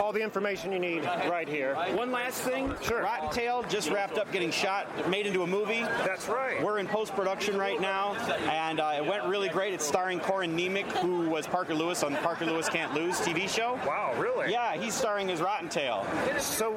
[0.01, 1.75] All the information you need right here.
[1.94, 2.75] One last thing.
[2.83, 3.03] Sure.
[3.03, 5.81] Rottentail just wrapped up getting shot, made into a movie.
[5.81, 6.62] That's right.
[6.62, 8.14] We're in post production right now,
[8.51, 9.73] and uh, it went really great.
[9.75, 13.49] It's starring Corin Nemec, who was Parker Lewis on the Parker Lewis Can't Lose TV
[13.49, 13.79] show.
[13.87, 14.53] Wow, really?
[14.53, 16.05] Yeah, he's starring as Rottentail.
[16.40, 16.77] So,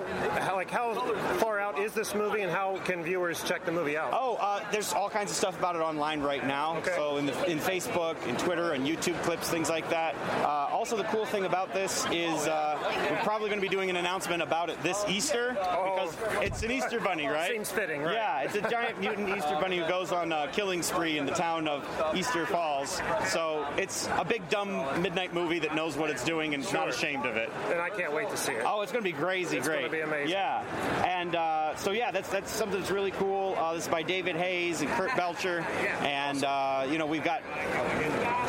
[0.53, 0.93] like, how
[1.37, 4.11] far out is this movie, and how can viewers check the movie out?
[4.13, 6.77] Oh, uh, there's all kinds of stuff about it online right now.
[6.77, 6.93] Okay.
[6.95, 10.15] So in, the, in Facebook, in Twitter, and YouTube clips, things like that.
[10.43, 12.77] Uh, also, the cool thing about this is uh,
[13.09, 16.71] we're probably going to be doing an announcement about it this Easter because it's an
[16.71, 17.49] Easter bunny, right?
[17.49, 17.53] Oh.
[17.53, 18.13] Seems fitting, right?
[18.13, 21.31] Yeah, it's a giant mutant Easter bunny who goes on a killing spree in the
[21.31, 23.01] town of Easter Falls.
[23.27, 26.89] So it's a big dumb midnight movie that knows what it's doing and is not
[26.89, 27.49] ashamed of it.
[27.69, 28.63] And I can't wait to see it.
[28.65, 29.81] Oh, it's going to be crazy, It's great.
[29.81, 30.29] gonna be amazing.
[30.31, 30.63] Yeah,
[31.05, 33.55] and uh, so yeah, that's that's something that's really cool.
[33.57, 35.59] Uh, this is by David Hayes and Kurt Belcher,
[36.01, 37.41] and uh, you know we've got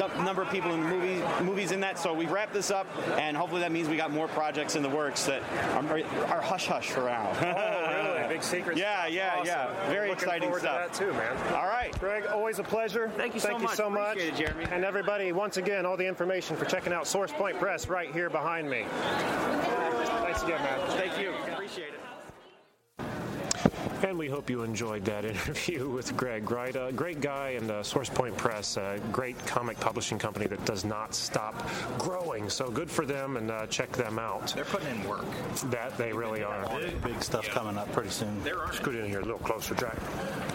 [0.00, 1.98] a number of people in movie movies in that.
[1.98, 2.86] So we wrap this up,
[3.18, 5.42] and hopefully that means we got more projects in the works that
[5.74, 6.00] are,
[6.32, 7.30] are hush hush for now.
[7.40, 8.17] Oh, really?
[8.28, 8.76] Big secret.
[8.76, 9.12] Yeah, stuff.
[9.12, 9.46] yeah, Awesome.
[9.46, 9.90] yeah.
[9.90, 10.92] Very Looking exciting forward stuff.
[10.92, 11.54] To that too, man.
[11.54, 11.98] All right.
[11.98, 13.10] Greg, always a pleasure.
[13.16, 13.58] Thank you so much.
[13.58, 13.70] Thank much.
[13.70, 14.16] you so much.
[14.16, 14.72] Appreciate it, Jeramy.
[14.72, 18.28] And everybody, once again, all the information for checking out Source Point Press right here
[18.30, 18.84] behind me.
[20.22, 20.78] Thanks again, man.
[20.90, 21.32] Thank you.
[21.52, 22.00] Appreciate it.
[24.02, 26.74] And we hope you enjoyed that interview with Greg Wright?
[26.76, 31.14] Uh, great guy and uh, SourcePoint Press, a great comic publishing company that does not
[31.14, 32.48] stop growing.
[32.48, 34.54] So good for them and uh, check them out.
[34.54, 35.24] They're putting in work.
[35.70, 36.78] That they really are.
[36.78, 37.54] Big, big stuff yeah.
[37.54, 38.42] coming up pretty soon.
[38.44, 38.72] There are.
[38.72, 39.98] Scoot in here a little closer, Jack.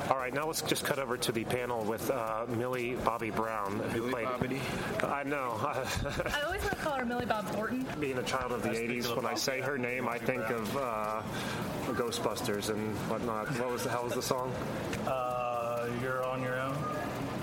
[0.10, 3.80] All right, now let's just cut over to the panel with uh, Millie Bobby Brown,
[3.90, 4.26] who Millie played.
[4.26, 4.62] Bobby.
[5.04, 5.58] I know.
[5.62, 7.86] I always want to call her Millie Bob Thornton.
[8.00, 10.62] Being a child of the 80s, when I say her name, I think Brown.
[10.62, 11.22] of uh,
[11.94, 13.46] Ghostbusters and whatnot on.
[13.48, 14.54] What was the hell was the song?
[15.08, 16.76] Uh, you're on your own.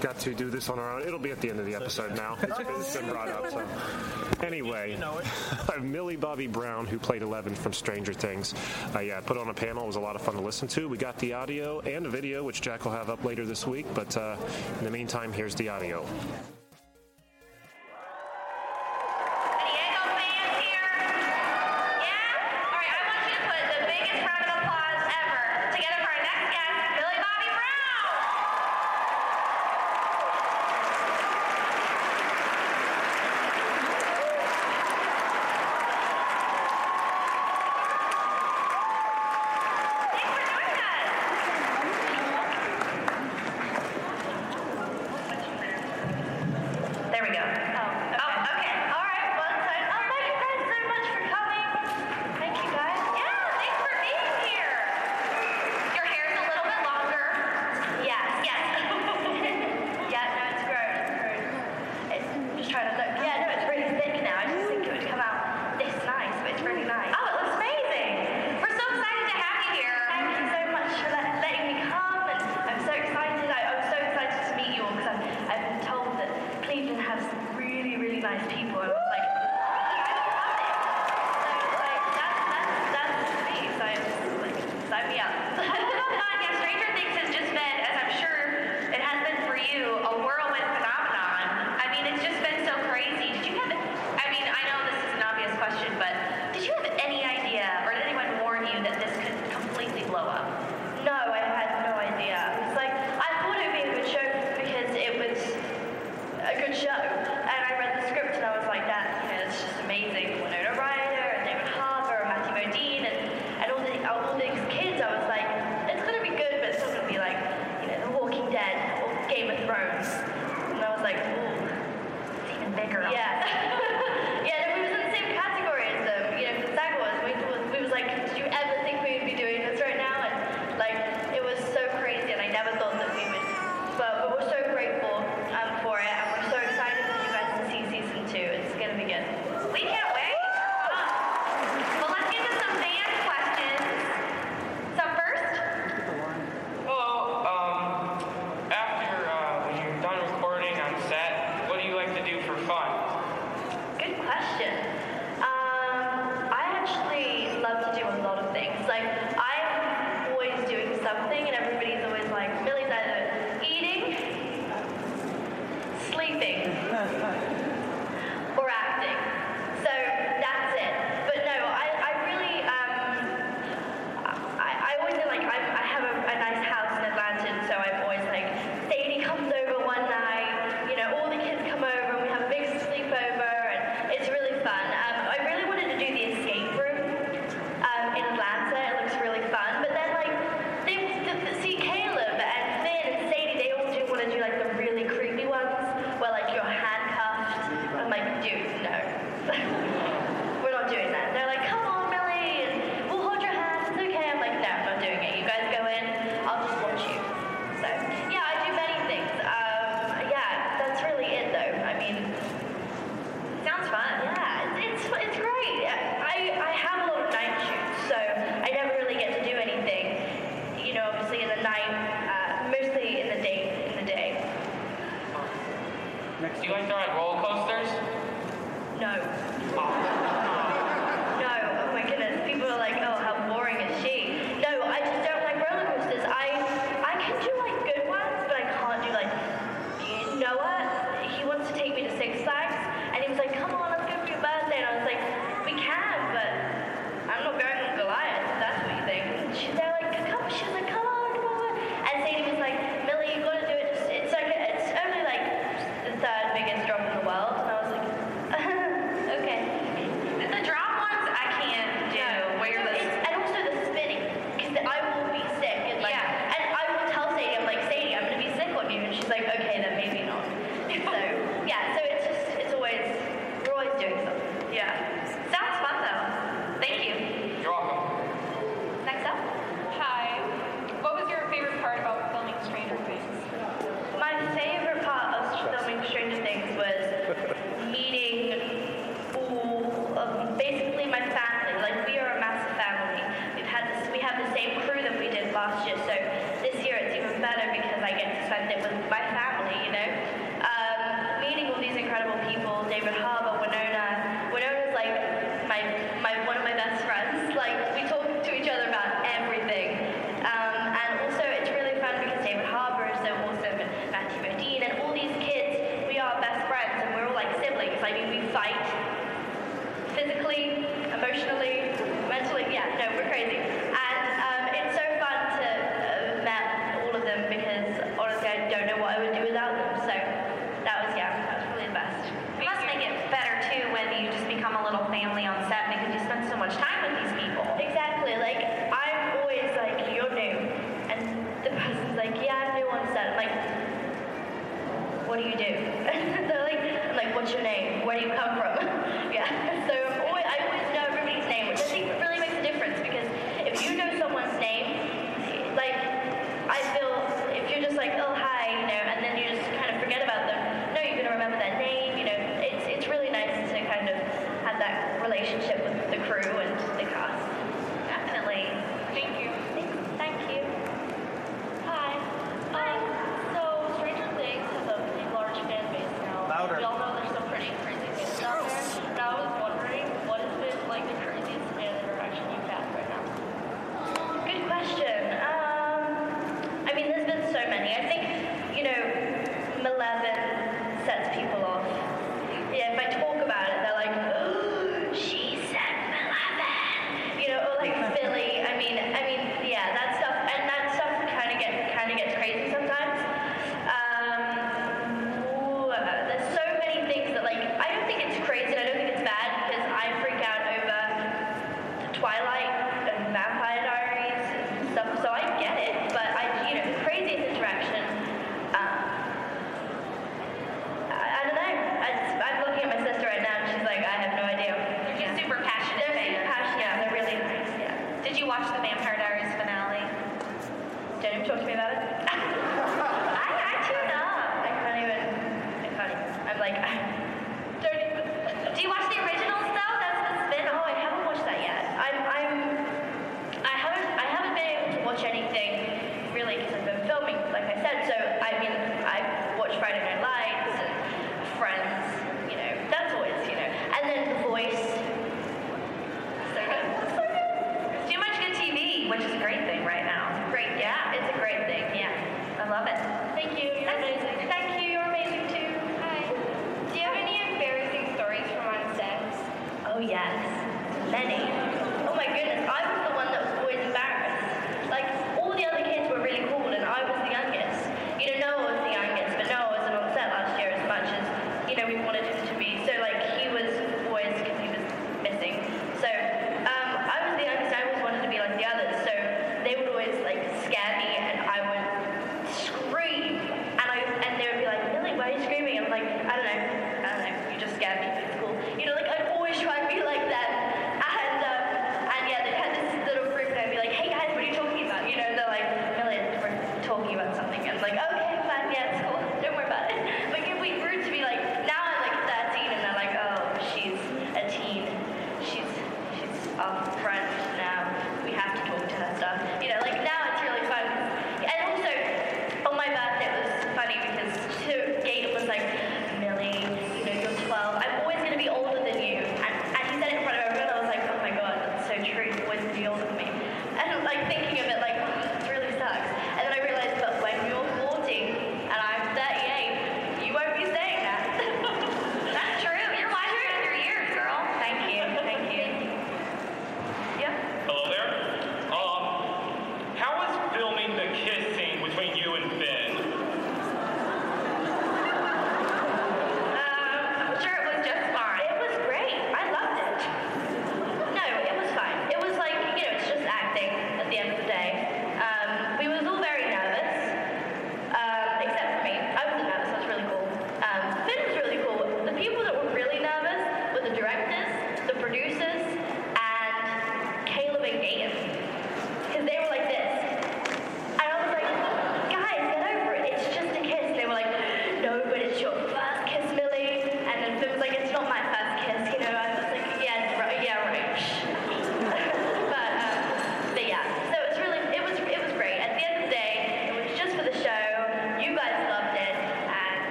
[0.00, 1.06] Got to do this on our own.
[1.06, 2.36] It'll be at the end of the episode now.
[2.42, 3.50] it's been brought up.
[3.50, 3.64] So.
[4.44, 5.20] Anyway, you know
[5.80, 8.54] Millie Bobby Brown, who played Eleven from Stranger Things,
[8.94, 9.84] uh, yeah, put on a panel.
[9.84, 10.88] It was a lot of fun to listen to.
[10.88, 13.86] We got the audio and the video, which Jack will have up later this week.
[13.94, 14.36] But uh,
[14.78, 16.04] in the meantime, here's the audio.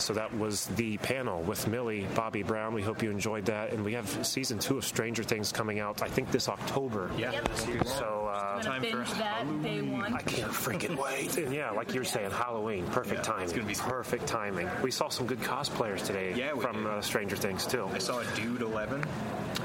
[0.00, 2.74] Right, so that was the panel with Millie, Bobby Brown.
[2.74, 6.02] We hope you enjoyed that, and we have season two of Stranger Things coming out.
[6.02, 7.10] I think this October.
[7.16, 7.32] Yeah.
[7.32, 7.48] Yep.
[7.86, 10.14] So uh, Gonna binge that day one.
[10.14, 11.36] I can't freaking wait.
[11.36, 13.44] And yeah, like you're saying, Halloween, perfect Yeah, timing.
[13.44, 14.68] it's gonna be- perfect timing.
[14.82, 17.86] We saw some good cosplayers today Yeah, from uh, Stranger Things too.
[17.92, 19.04] I saw a dude 11.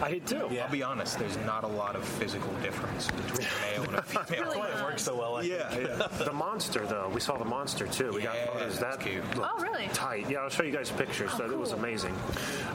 [0.01, 0.47] I did too.
[0.51, 0.65] Yeah.
[0.65, 4.01] I'll be honest, there's not a lot of physical difference between a male and a
[4.03, 4.43] female.
[4.43, 4.83] Really It not.
[4.83, 5.35] works so well.
[5.37, 5.87] I Yeah, think.
[5.89, 6.07] yeah.
[6.25, 8.11] The monster, though, we saw the monster too.
[8.13, 8.79] We Yeah, got photos.
[8.79, 9.23] that's That cute.
[9.37, 9.87] Oh, really?
[9.93, 10.29] Tight.
[10.29, 11.31] Yeah, I'll show you guys pictures.
[11.33, 12.13] Oh, that It was amazing.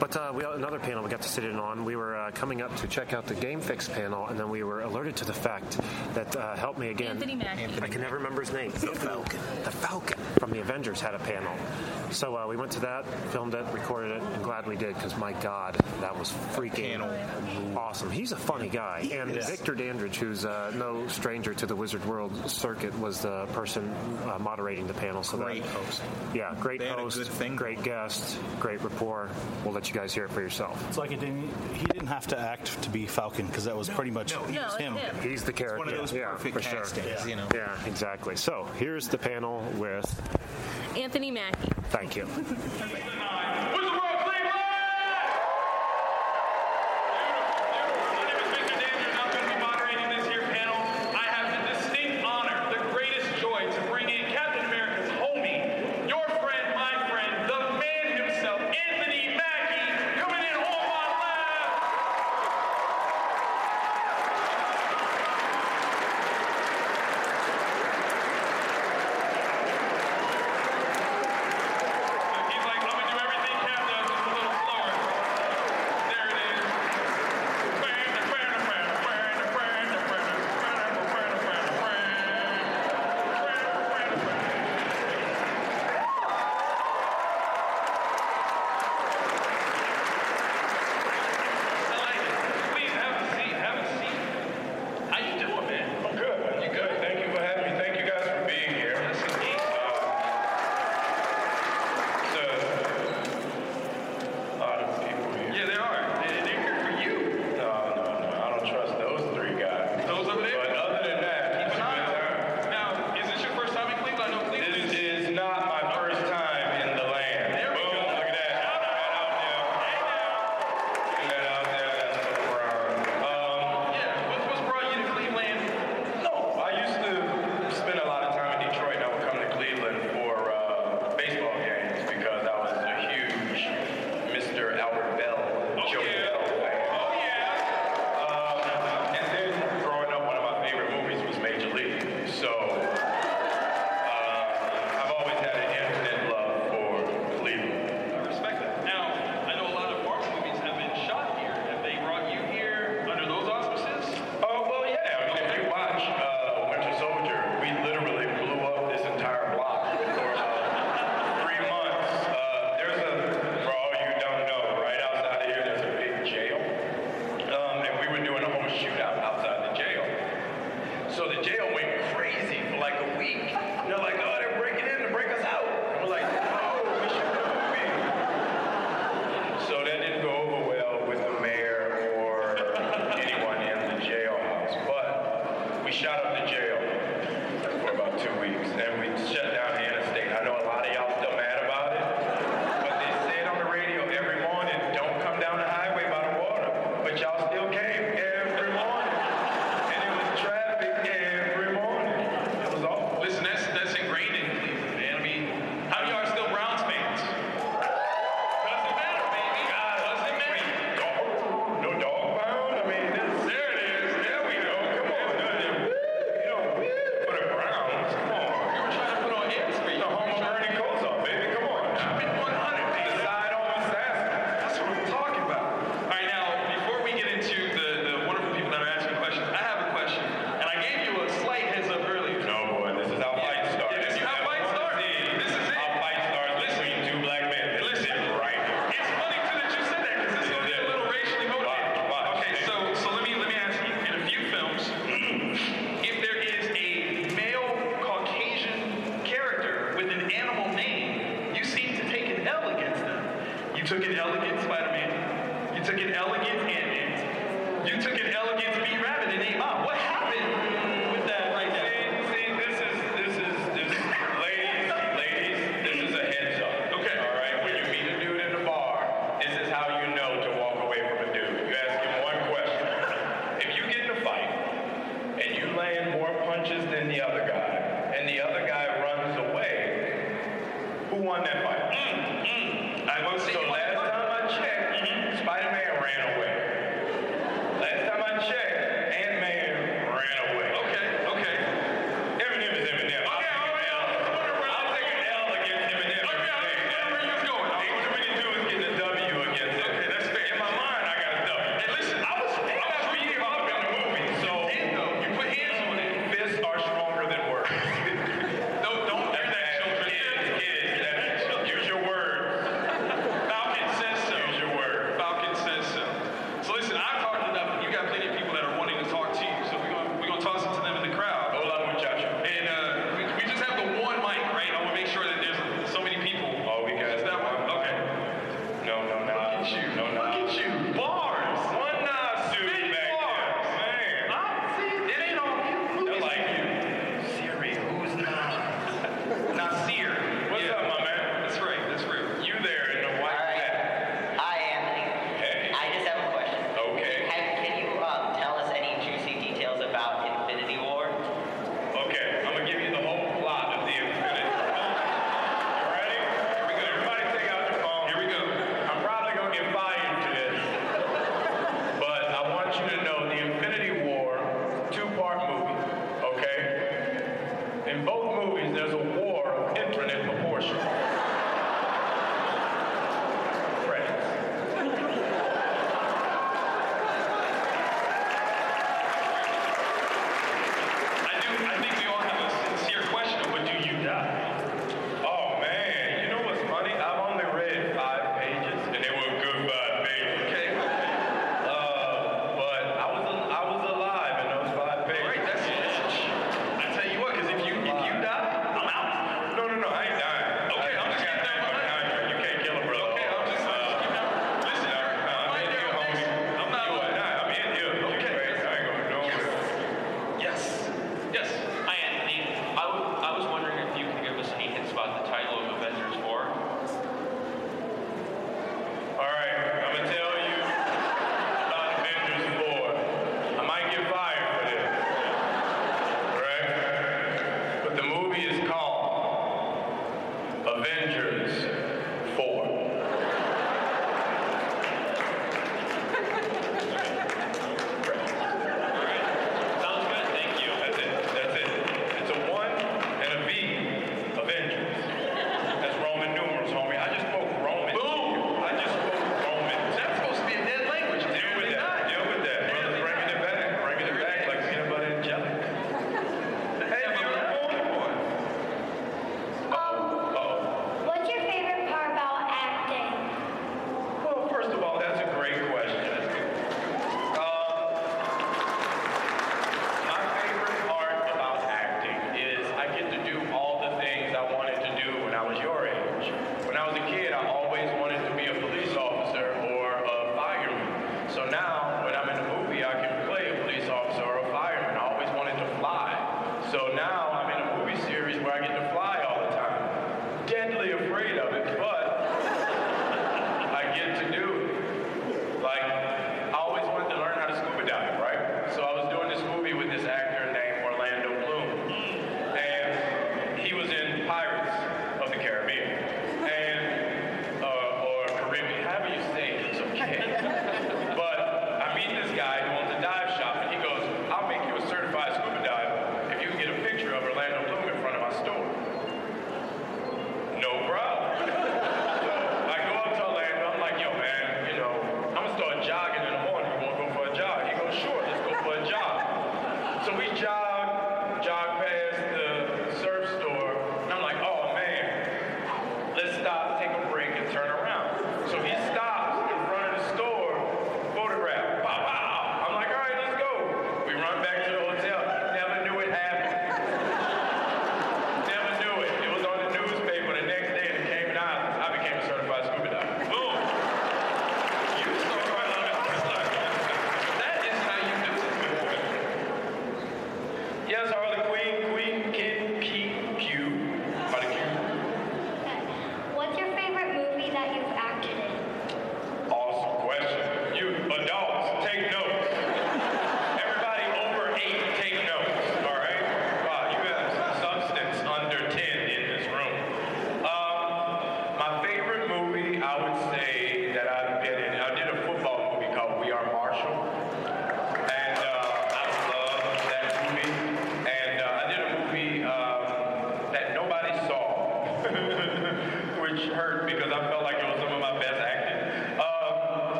[0.00, 1.84] But uh, we had another panel we got to sit in on.
[1.84, 4.62] We were uh, coming up to check out the Game Fix panel, and then we
[4.64, 5.78] were alerted to the fact
[6.14, 7.12] that uh, help me again.
[7.12, 7.64] Anthony Mackie.
[7.80, 8.70] I can never remember his name.
[8.72, 9.40] The Falcon.
[9.64, 11.52] The Falcon from the Avengers had a panel.
[12.10, 15.16] So uh, we went to that, filmed it, recorded it, and glad we did because
[15.16, 18.10] my God, that was freaking awesome.
[18.10, 19.08] He's a funny guy.
[19.12, 23.92] And Victor Dandridge, who's uh, no stranger to the Wizard World circuit, was the person
[24.26, 25.22] uh, moderating the panel.
[25.22, 26.02] So Great that, host.
[26.34, 29.30] Yeah, great They had a host, good thing great guest, great rapport.
[29.64, 30.82] We'll let you guys hear it for yourself.
[30.88, 31.50] It's like it didn't.
[31.74, 34.54] He didn't have to act to be Falcon because that was pretty much no, he
[34.54, 34.94] No, was him.
[34.94, 35.16] him.
[35.22, 35.78] He's the character.
[35.78, 36.80] one of those yeah, perfect for sure.
[36.80, 37.48] castings, you know.
[37.54, 38.36] Yeah, exactly.
[38.36, 40.04] So here's the panel with.
[40.96, 41.72] Anthony Mackie.
[41.90, 42.26] Thank you.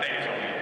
[0.00, 0.53] Think it's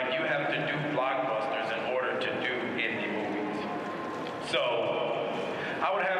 [0.00, 3.62] Like you have to do blockbusters in order to do indie movies.
[4.48, 5.28] So
[5.82, 6.19] I would have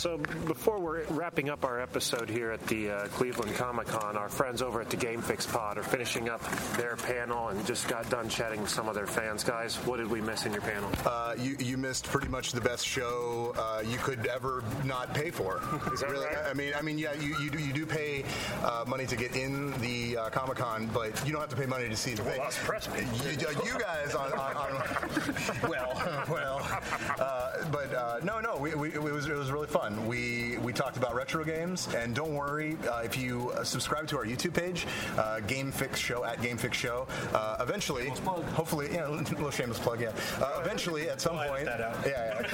[0.00, 0.16] so
[0.46, 4.62] before we're wrapping up our episode here at the uh, Cleveland Comic Con, our friends
[4.62, 6.40] over at the Game Fix Pod are finishing up
[6.78, 9.44] their panel and just got done chatting with some of their fans.
[9.44, 10.90] Guys, what did we miss in your panel?
[11.04, 15.30] Uh, you, you missed pretty much the best show uh, you could ever not pay
[15.30, 15.60] for.
[16.00, 16.24] Really?
[16.24, 16.38] right?
[16.48, 18.24] I mean, I mean, yeah, you, you do you do pay
[18.62, 21.66] uh, money to get in the uh, Comic Con, but you don't have to pay
[21.66, 22.40] money to see the thing.
[22.40, 22.88] us press
[23.22, 23.32] You,
[23.64, 26.80] you guys on, on, on well, well,
[27.18, 27.39] uh,
[27.70, 30.06] but uh, no, no, we, we, it was it was really fun.
[30.06, 34.18] We we talked about retro games, and don't worry uh, if you uh, subscribe to
[34.18, 34.86] our YouTube page,
[35.18, 37.06] uh, Game Fix Show at Game Fix Show.
[37.34, 40.12] Uh, eventually, hopefully, yeah, a little shameless plug, yeah.
[40.40, 42.46] Uh, eventually, at some point, yeah, yeah.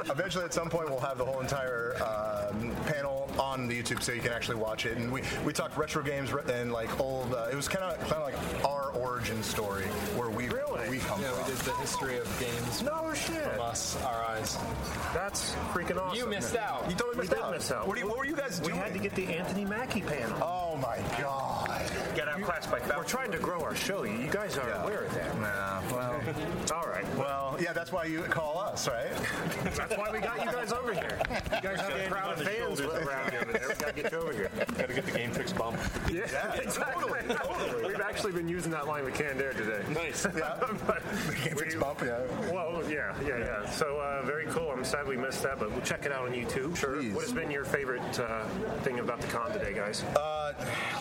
[0.09, 4.11] Eventually, at some point, we'll have the whole entire um, panel on the YouTube, so
[4.11, 4.97] you can actually watch it.
[4.97, 7.33] And we, we talked retro games and like old.
[7.33, 9.85] Uh, it was kind of kind of like our origin story,
[10.15, 11.43] where we where we come Yeah, from.
[11.45, 12.81] we did the history of games.
[12.83, 13.41] No shit.
[13.43, 14.57] From us, our eyes.
[15.13, 16.17] That's freaking awesome.
[16.17, 16.83] You missed out.
[16.89, 17.51] You totally We missed did out.
[17.51, 17.87] miss out.
[17.87, 18.73] What, you, what were you guys doing?
[18.73, 20.37] We had to get the Anthony Mackie panel.
[20.41, 21.81] Oh my god!
[22.15, 24.03] Get outclassed by We're trying to grow our show.
[24.03, 25.37] You guys are aware of that.
[25.39, 26.21] Nah, well,
[26.75, 27.05] All right.
[27.17, 29.11] well, yeah, that's why you call us, right?
[29.75, 31.19] That's why we got you guys over here.
[31.29, 33.39] You guys have a crowd of fans around you.
[33.47, 34.49] We got to get you over here.
[34.77, 35.77] Got to get the game fix bump.
[36.11, 37.11] Yeah, exactly.
[37.85, 39.81] We've actually been using that line with Canned Air today.
[39.93, 40.25] Nice.
[40.35, 40.59] Yeah.
[40.85, 41.01] But
[41.43, 42.19] Game Fix we- bump, yeah.
[42.51, 43.69] Well, yeah, yeah, yeah.
[43.69, 44.69] So uh, very cool.
[44.69, 46.75] I'm sad we missed that, but we'll check it out on YouTube.
[46.75, 46.97] Sure.
[46.97, 47.13] Please.
[47.13, 48.43] What has been your favorite uh,
[48.83, 50.03] thing about the con today, guys?
[50.15, 50.53] Uh,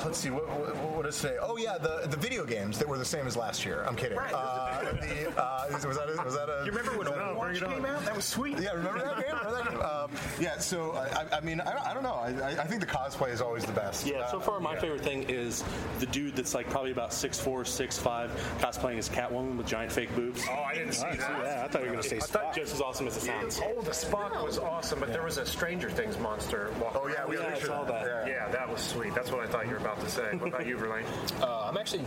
[0.05, 0.31] let's see.
[0.31, 1.37] What, what, what did it say?
[1.41, 3.85] Oh yeah, the, the video games that were the same as last year.
[3.85, 4.19] I'm kidding.
[4.19, 6.63] Uh, the, uh, was that was that a?
[6.65, 8.05] You remember when was that Overwatch Overwatch came out?
[8.05, 8.59] That was sweet.
[8.59, 9.37] Yeah, remember that game?
[9.37, 9.81] Remember that game?
[9.81, 10.11] Um,
[10.41, 10.59] yeah.
[10.59, 12.15] So I, I mean, I, don't- I don't know.
[12.15, 14.07] I, I- I think the cosplay is always the best.
[14.07, 15.63] Yeah, so far my favorite thing is
[16.01, 18.31] the dude that's like probably about six four, six five,
[18.61, 20.43] cosplaying as Catwoman with giant fake boobs.
[20.49, 21.19] Oh, I didn't see that.
[21.19, 22.55] Yeah, I thought you were going to say I thought- Spock.
[22.55, 23.61] Just as awesome as it sounds.
[23.63, 27.27] Oh, the Spock was awesome, but there was a Stranger Things monster walking Oh, yeah,
[27.27, 28.27] we Yeah, I picture saw that.
[28.29, 29.15] Yeah, That was sweet.
[29.15, 30.35] That's what I thought you were about to say.
[30.37, 31.05] What about you, Verlaine?
[31.41, 32.05] Uh, I'm actually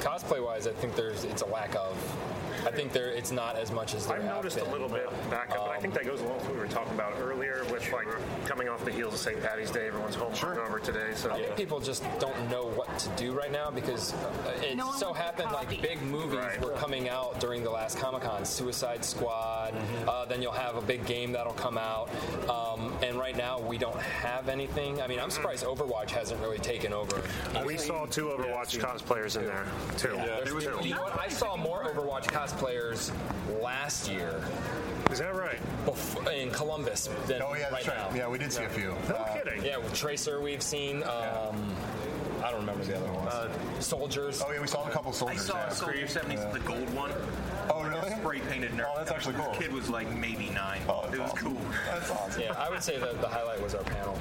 [0.00, 0.66] cosplay wise.
[0.66, 1.96] I think there's it's a lack of.
[2.66, 4.66] I think there it's not as much as there I've have noticed been.
[4.66, 6.60] a little bit back up, but I Um, think that goes along with what we
[6.60, 8.06] were talking about earlier with like
[8.46, 9.42] coming off the heels of St.
[9.42, 9.86] Patty's Day.
[9.86, 13.50] Everyone's home over today, so I think people just don't know what to do right
[13.52, 17.70] now because uh, it No so happened like big movies were coming out during the
[17.70, 18.44] last Comic Con.
[18.44, 19.72] Suicide Squad.
[19.74, 20.08] Mm-hmm.
[20.08, 22.08] Uh, then you'll have a big game that'll come out,
[22.48, 25.00] um, and right now we don't have anything.
[25.00, 27.22] I mean, I'm surprised Overwatch hasn't really taken over.
[27.64, 29.64] we saw two Overwatch cosplayers in there
[29.96, 30.16] too.
[30.44, 30.78] There's two.
[30.88, 31.18] You know what?
[31.20, 32.49] I saw more Overwatch cosplayers
[33.60, 34.42] last year.
[35.10, 35.58] Is that right?
[36.32, 38.12] in Columbus than Oh, yeah, right that's right.
[38.12, 38.16] now.
[38.16, 38.94] Yeah, we did see a few.
[39.08, 39.64] No Uh, kidding.
[39.64, 41.02] Yeah, with Tracer we've seen.
[41.04, 41.74] Um,
[42.44, 43.84] I don't remember the other ones.
[43.84, 44.42] soldiers.
[44.46, 45.50] Oh yeah, we saw a couple soldiers.
[45.50, 45.76] I soldiers.
[45.78, 46.02] saw yeah.
[46.02, 47.12] a Soldier 70s, the gold one.
[47.70, 48.10] Oh, really?
[48.10, 48.86] Spray painted nerd.
[48.90, 49.48] Oh, that's actually cool.
[49.52, 50.80] This kid was like maybe nine.
[50.88, 51.56] Oh, it was cool.
[51.86, 52.40] That's awesome.
[52.42, 54.16] Yeah, I would say that the highlight was our panel.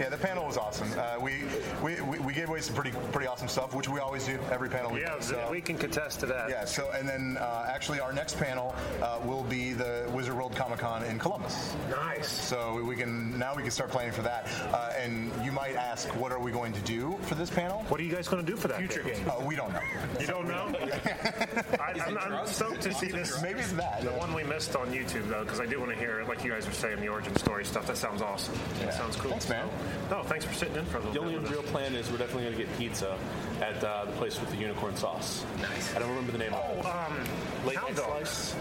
[0.00, 0.88] Yeah, the panel was awesome.
[0.98, 1.42] Uh, we,
[1.82, 4.90] we we gave away some pretty pretty awesome stuff, which we always do every panel.
[4.92, 5.22] We Yeah, do.
[5.22, 6.48] So, we can contest to that.
[6.48, 6.64] yeah.
[6.64, 10.78] So and then uh, actually our next panel uh, will be the Wizard World Comic
[10.78, 11.74] Con in Columbus.
[11.90, 12.28] Nice.
[12.28, 14.48] So we can now we can start planning for that.
[14.72, 17.82] Uh, and you might ask, what are we going to do for this panel?
[17.88, 18.78] What are you guys going to do for that?
[18.78, 19.16] Future day?
[19.16, 19.28] game.
[19.30, 19.82] Uh, we don't know.
[20.18, 20.72] You don't know?
[21.78, 23.42] I, I'm, I'm stoked to see this.
[23.42, 24.00] Maybe it's that.
[24.00, 26.50] The one we missed on YouTube, though, because I do want to hear, like you
[26.52, 27.86] guys were saying, the origin story stuff.
[27.86, 28.54] That sounds awesome.
[28.80, 29.32] That sounds cool.
[29.32, 29.68] Thanks, man.
[29.68, 31.36] So, no, thanks for sitting in for a little The bit.
[31.38, 33.16] only real plan is we're definitely going to get pizza
[33.60, 35.44] at uh, the place with the unicorn sauce.
[35.60, 35.94] Nice.
[35.94, 36.84] I don't remember the name of it.
[36.86, 38.54] Um, Late Night Slice?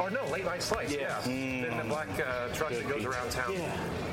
[0.00, 0.92] Or no, late night slice.
[0.92, 1.20] Yeah.
[1.22, 1.70] Mm.
[1.70, 3.10] In the black uh, truck Good that goes pizza.
[3.10, 3.54] around town.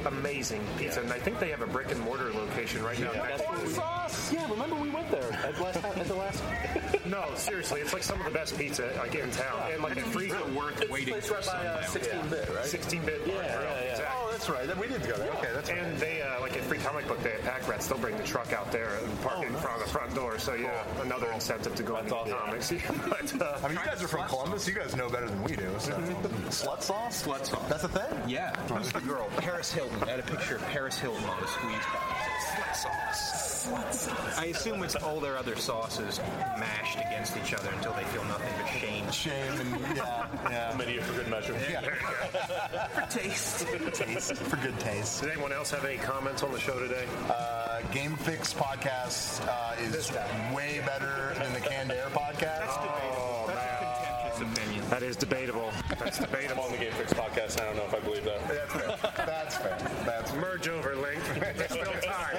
[0.06, 3.12] Amazing pizza, and I think they have a brick and mortar location right now.
[3.14, 4.32] next to sauce.
[4.32, 6.44] Yeah, remember we went there at, last, at the last.
[7.06, 10.02] No, seriously, it's like some of the best pizza like in town, and like a
[10.02, 12.64] free worth waiting It's for right by uh, 16 bit, right?
[12.66, 13.22] 16 bit.
[13.26, 13.92] Yeah, yeah, yeah.
[13.92, 14.06] Exactly.
[14.22, 14.78] Oh, that's right.
[14.78, 15.32] We did go there.
[15.34, 15.80] Okay, that's right.
[15.80, 18.24] And they, uh, like at Free Comic Book Day at Pack Rats, they'll bring the
[18.24, 20.40] truck out there and park it in front of the front door.
[20.40, 22.72] So, yeah, another incentive to go and get comics.
[23.10, 24.68] but, uh, I mean, you guys are from Columbus.
[24.68, 25.70] You guys know better than we do.
[25.80, 25.92] So.
[25.92, 27.24] Slut sauce?
[27.24, 27.70] Slut sauce.
[27.70, 28.30] That's a thing?
[28.30, 28.56] Yeah.
[28.68, 29.30] Who's the girl?
[29.38, 30.04] Paris Hilton.
[30.04, 32.32] I had a picture of Paris Hilton on the squeeze pad.
[32.42, 33.52] Slut sauce.
[33.68, 34.38] Slut sauce.
[34.38, 36.20] I assume it's all their other sauces
[36.58, 39.12] mashed against each other until they feel nothing but shame.
[39.12, 40.76] Shame and yeah, yeah.
[40.78, 41.56] Many for good measure.
[41.70, 41.82] Yeah.
[42.92, 43.68] For taste.
[43.94, 44.21] taste.
[44.30, 45.22] For good taste.
[45.22, 47.06] Did anyone else have any comments on the show today?
[47.28, 50.12] Uh, Game Fix podcast uh, is
[50.56, 52.68] way better than the Canned Air podcast.
[52.70, 54.52] Oh, man.
[54.54, 54.88] opinion.
[54.92, 55.72] That is debatable.
[55.98, 56.64] That's I'm debatable.
[56.64, 57.60] on the Game Fix podcast.
[57.60, 58.48] I don't know if I believe that.
[58.48, 58.96] That's fair.
[59.26, 59.78] That's fair.
[60.06, 60.40] That's fair.
[60.42, 61.22] Merge over link.
[61.58, 62.38] There's still time.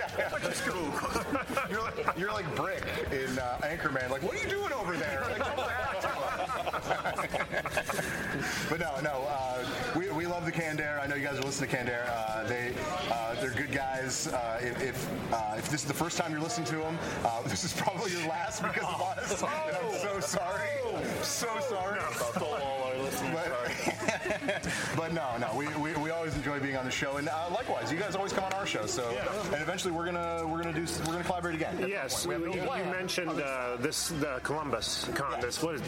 [1.68, 4.08] you're, like, you're like Brick in uh, Anchorman.
[4.08, 5.20] Like, what are you doing over there?
[5.30, 6.00] Like, come back.
[8.70, 9.26] but no, no.
[9.28, 9.51] Uh,
[10.52, 11.00] we, we love the Canned Air.
[11.00, 12.06] I know you guys are listening to Canned Air.
[12.08, 12.72] Uh, they
[13.10, 14.28] uh, they're good guys.
[14.28, 17.42] Uh, if if, uh, if this is the first time you're listening to them, uh,
[17.46, 19.42] this is probably your last because of us.
[19.52, 20.68] And I'm so sorry.
[21.22, 22.00] So sorry.
[22.00, 23.34] That's all our listeners.
[23.34, 25.94] But, but no, no, we, we,
[26.52, 28.86] enjoy being on the show, and uh, likewise, you guys always come on our show.
[28.86, 29.08] So,
[29.52, 31.84] and eventually we're gonna we're gonna do we're gonna collaborate again.
[31.88, 32.44] Yes, some point.
[32.44, 35.40] you, We have no you mentioned uh, this the Columbus con.
[35.40, 35.82] This what is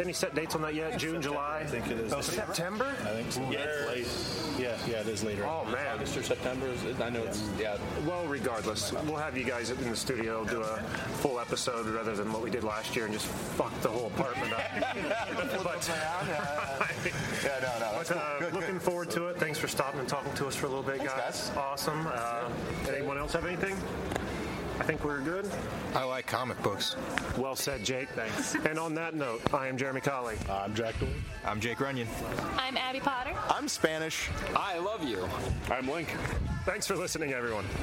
[0.00, 0.98] any set dates on that yet?
[0.98, 1.60] June, July?
[1.62, 2.12] I think it is.
[2.12, 2.94] Oh, September?
[3.02, 3.40] I think so.
[3.50, 4.62] Yeah, it's late.
[4.62, 5.44] Yeah, yeah, it is later.
[5.46, 5.86] Oh man.
[5.94, 6.72] August or September.
[7.02, 7.76] I know it's yeah.
[8.06, 10.76] Well, regardless, we'll have you guys in the studio do a
[11.20, 14.52] full episode rather than what we did last year and just fuck the whole apartment
[14.52, 14.60] up.
[15.62, 15.90] but,
[17.44, 17.92] Yeah, no, no.
[17.96, 18.18] That's but, cool.
[18.18, 18.82] uh, Good, looking good.
[18.82, 19.38] forward to it.
[19.38, 21.48] Thanks for stopping and talking to us for a little bit, Thanks, guys.
[21.48, 21.56] guys.
[21.56, 22.06] Awesome.
[22.10, 22.48] Uh,
[22.94, 23.76] anyone else have anything?
[24.78, 25.50] I think we're good.
[25.94, 26.96] I like comic books.
[27.38, 28.10] Well said, Jake.
[28.10, 28.54] Thanks.
[28.66, 30.36] And on that note, I am Jeramy Colley.
[30.50, 31.12] I'm Jack Dooley.
[31.46, 32.06] I'm Jake Runyon.
[32.58, 33.32] I'm Abby Potter.
[33.48, 34.28] I'm Spanish.
[34.54, 35.26] I love you.
[35.70, 36.14] I'm Link.
[36.66, 37.64] Thanks for listening, everyone.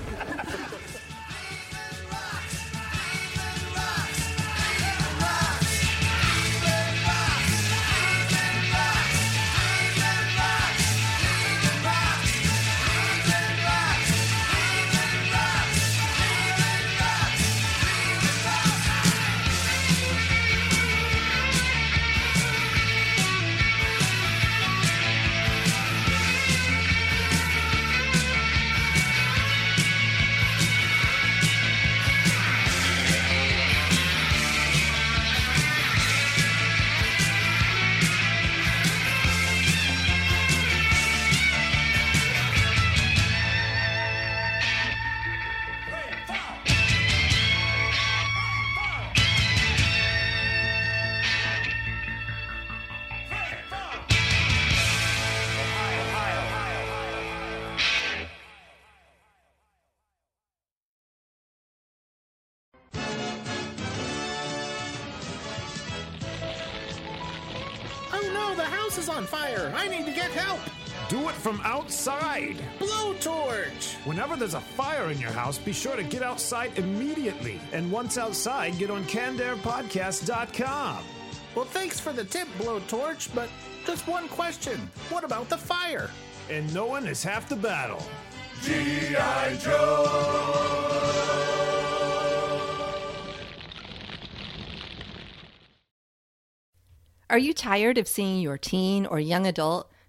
[72.34, 72.58] outside.
[72.80, 73.96] Blowtorch.
[74.06, 77.60] Whenever there's a fire in your house, be sure to get outside immediately.
[77.72, 81.04] And once outside, get on CannedAirPodcast.com.
[81.56, 83.50] Well, thanks for the tip, Blowtorch, but
[83.86, 84.80] just one question.
[85.10, 86.10] What about the fire?
[86.50, 88.04] And knowing is half the battle.
[88.64, 89.58] G.I.
[89.62, 90.90] Joe.
[97.30, 99.90] Are you tired of seeing your teen or young adult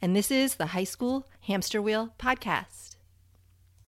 [0.00, 2.85] and this is the High School Hamster Wheel Podcast.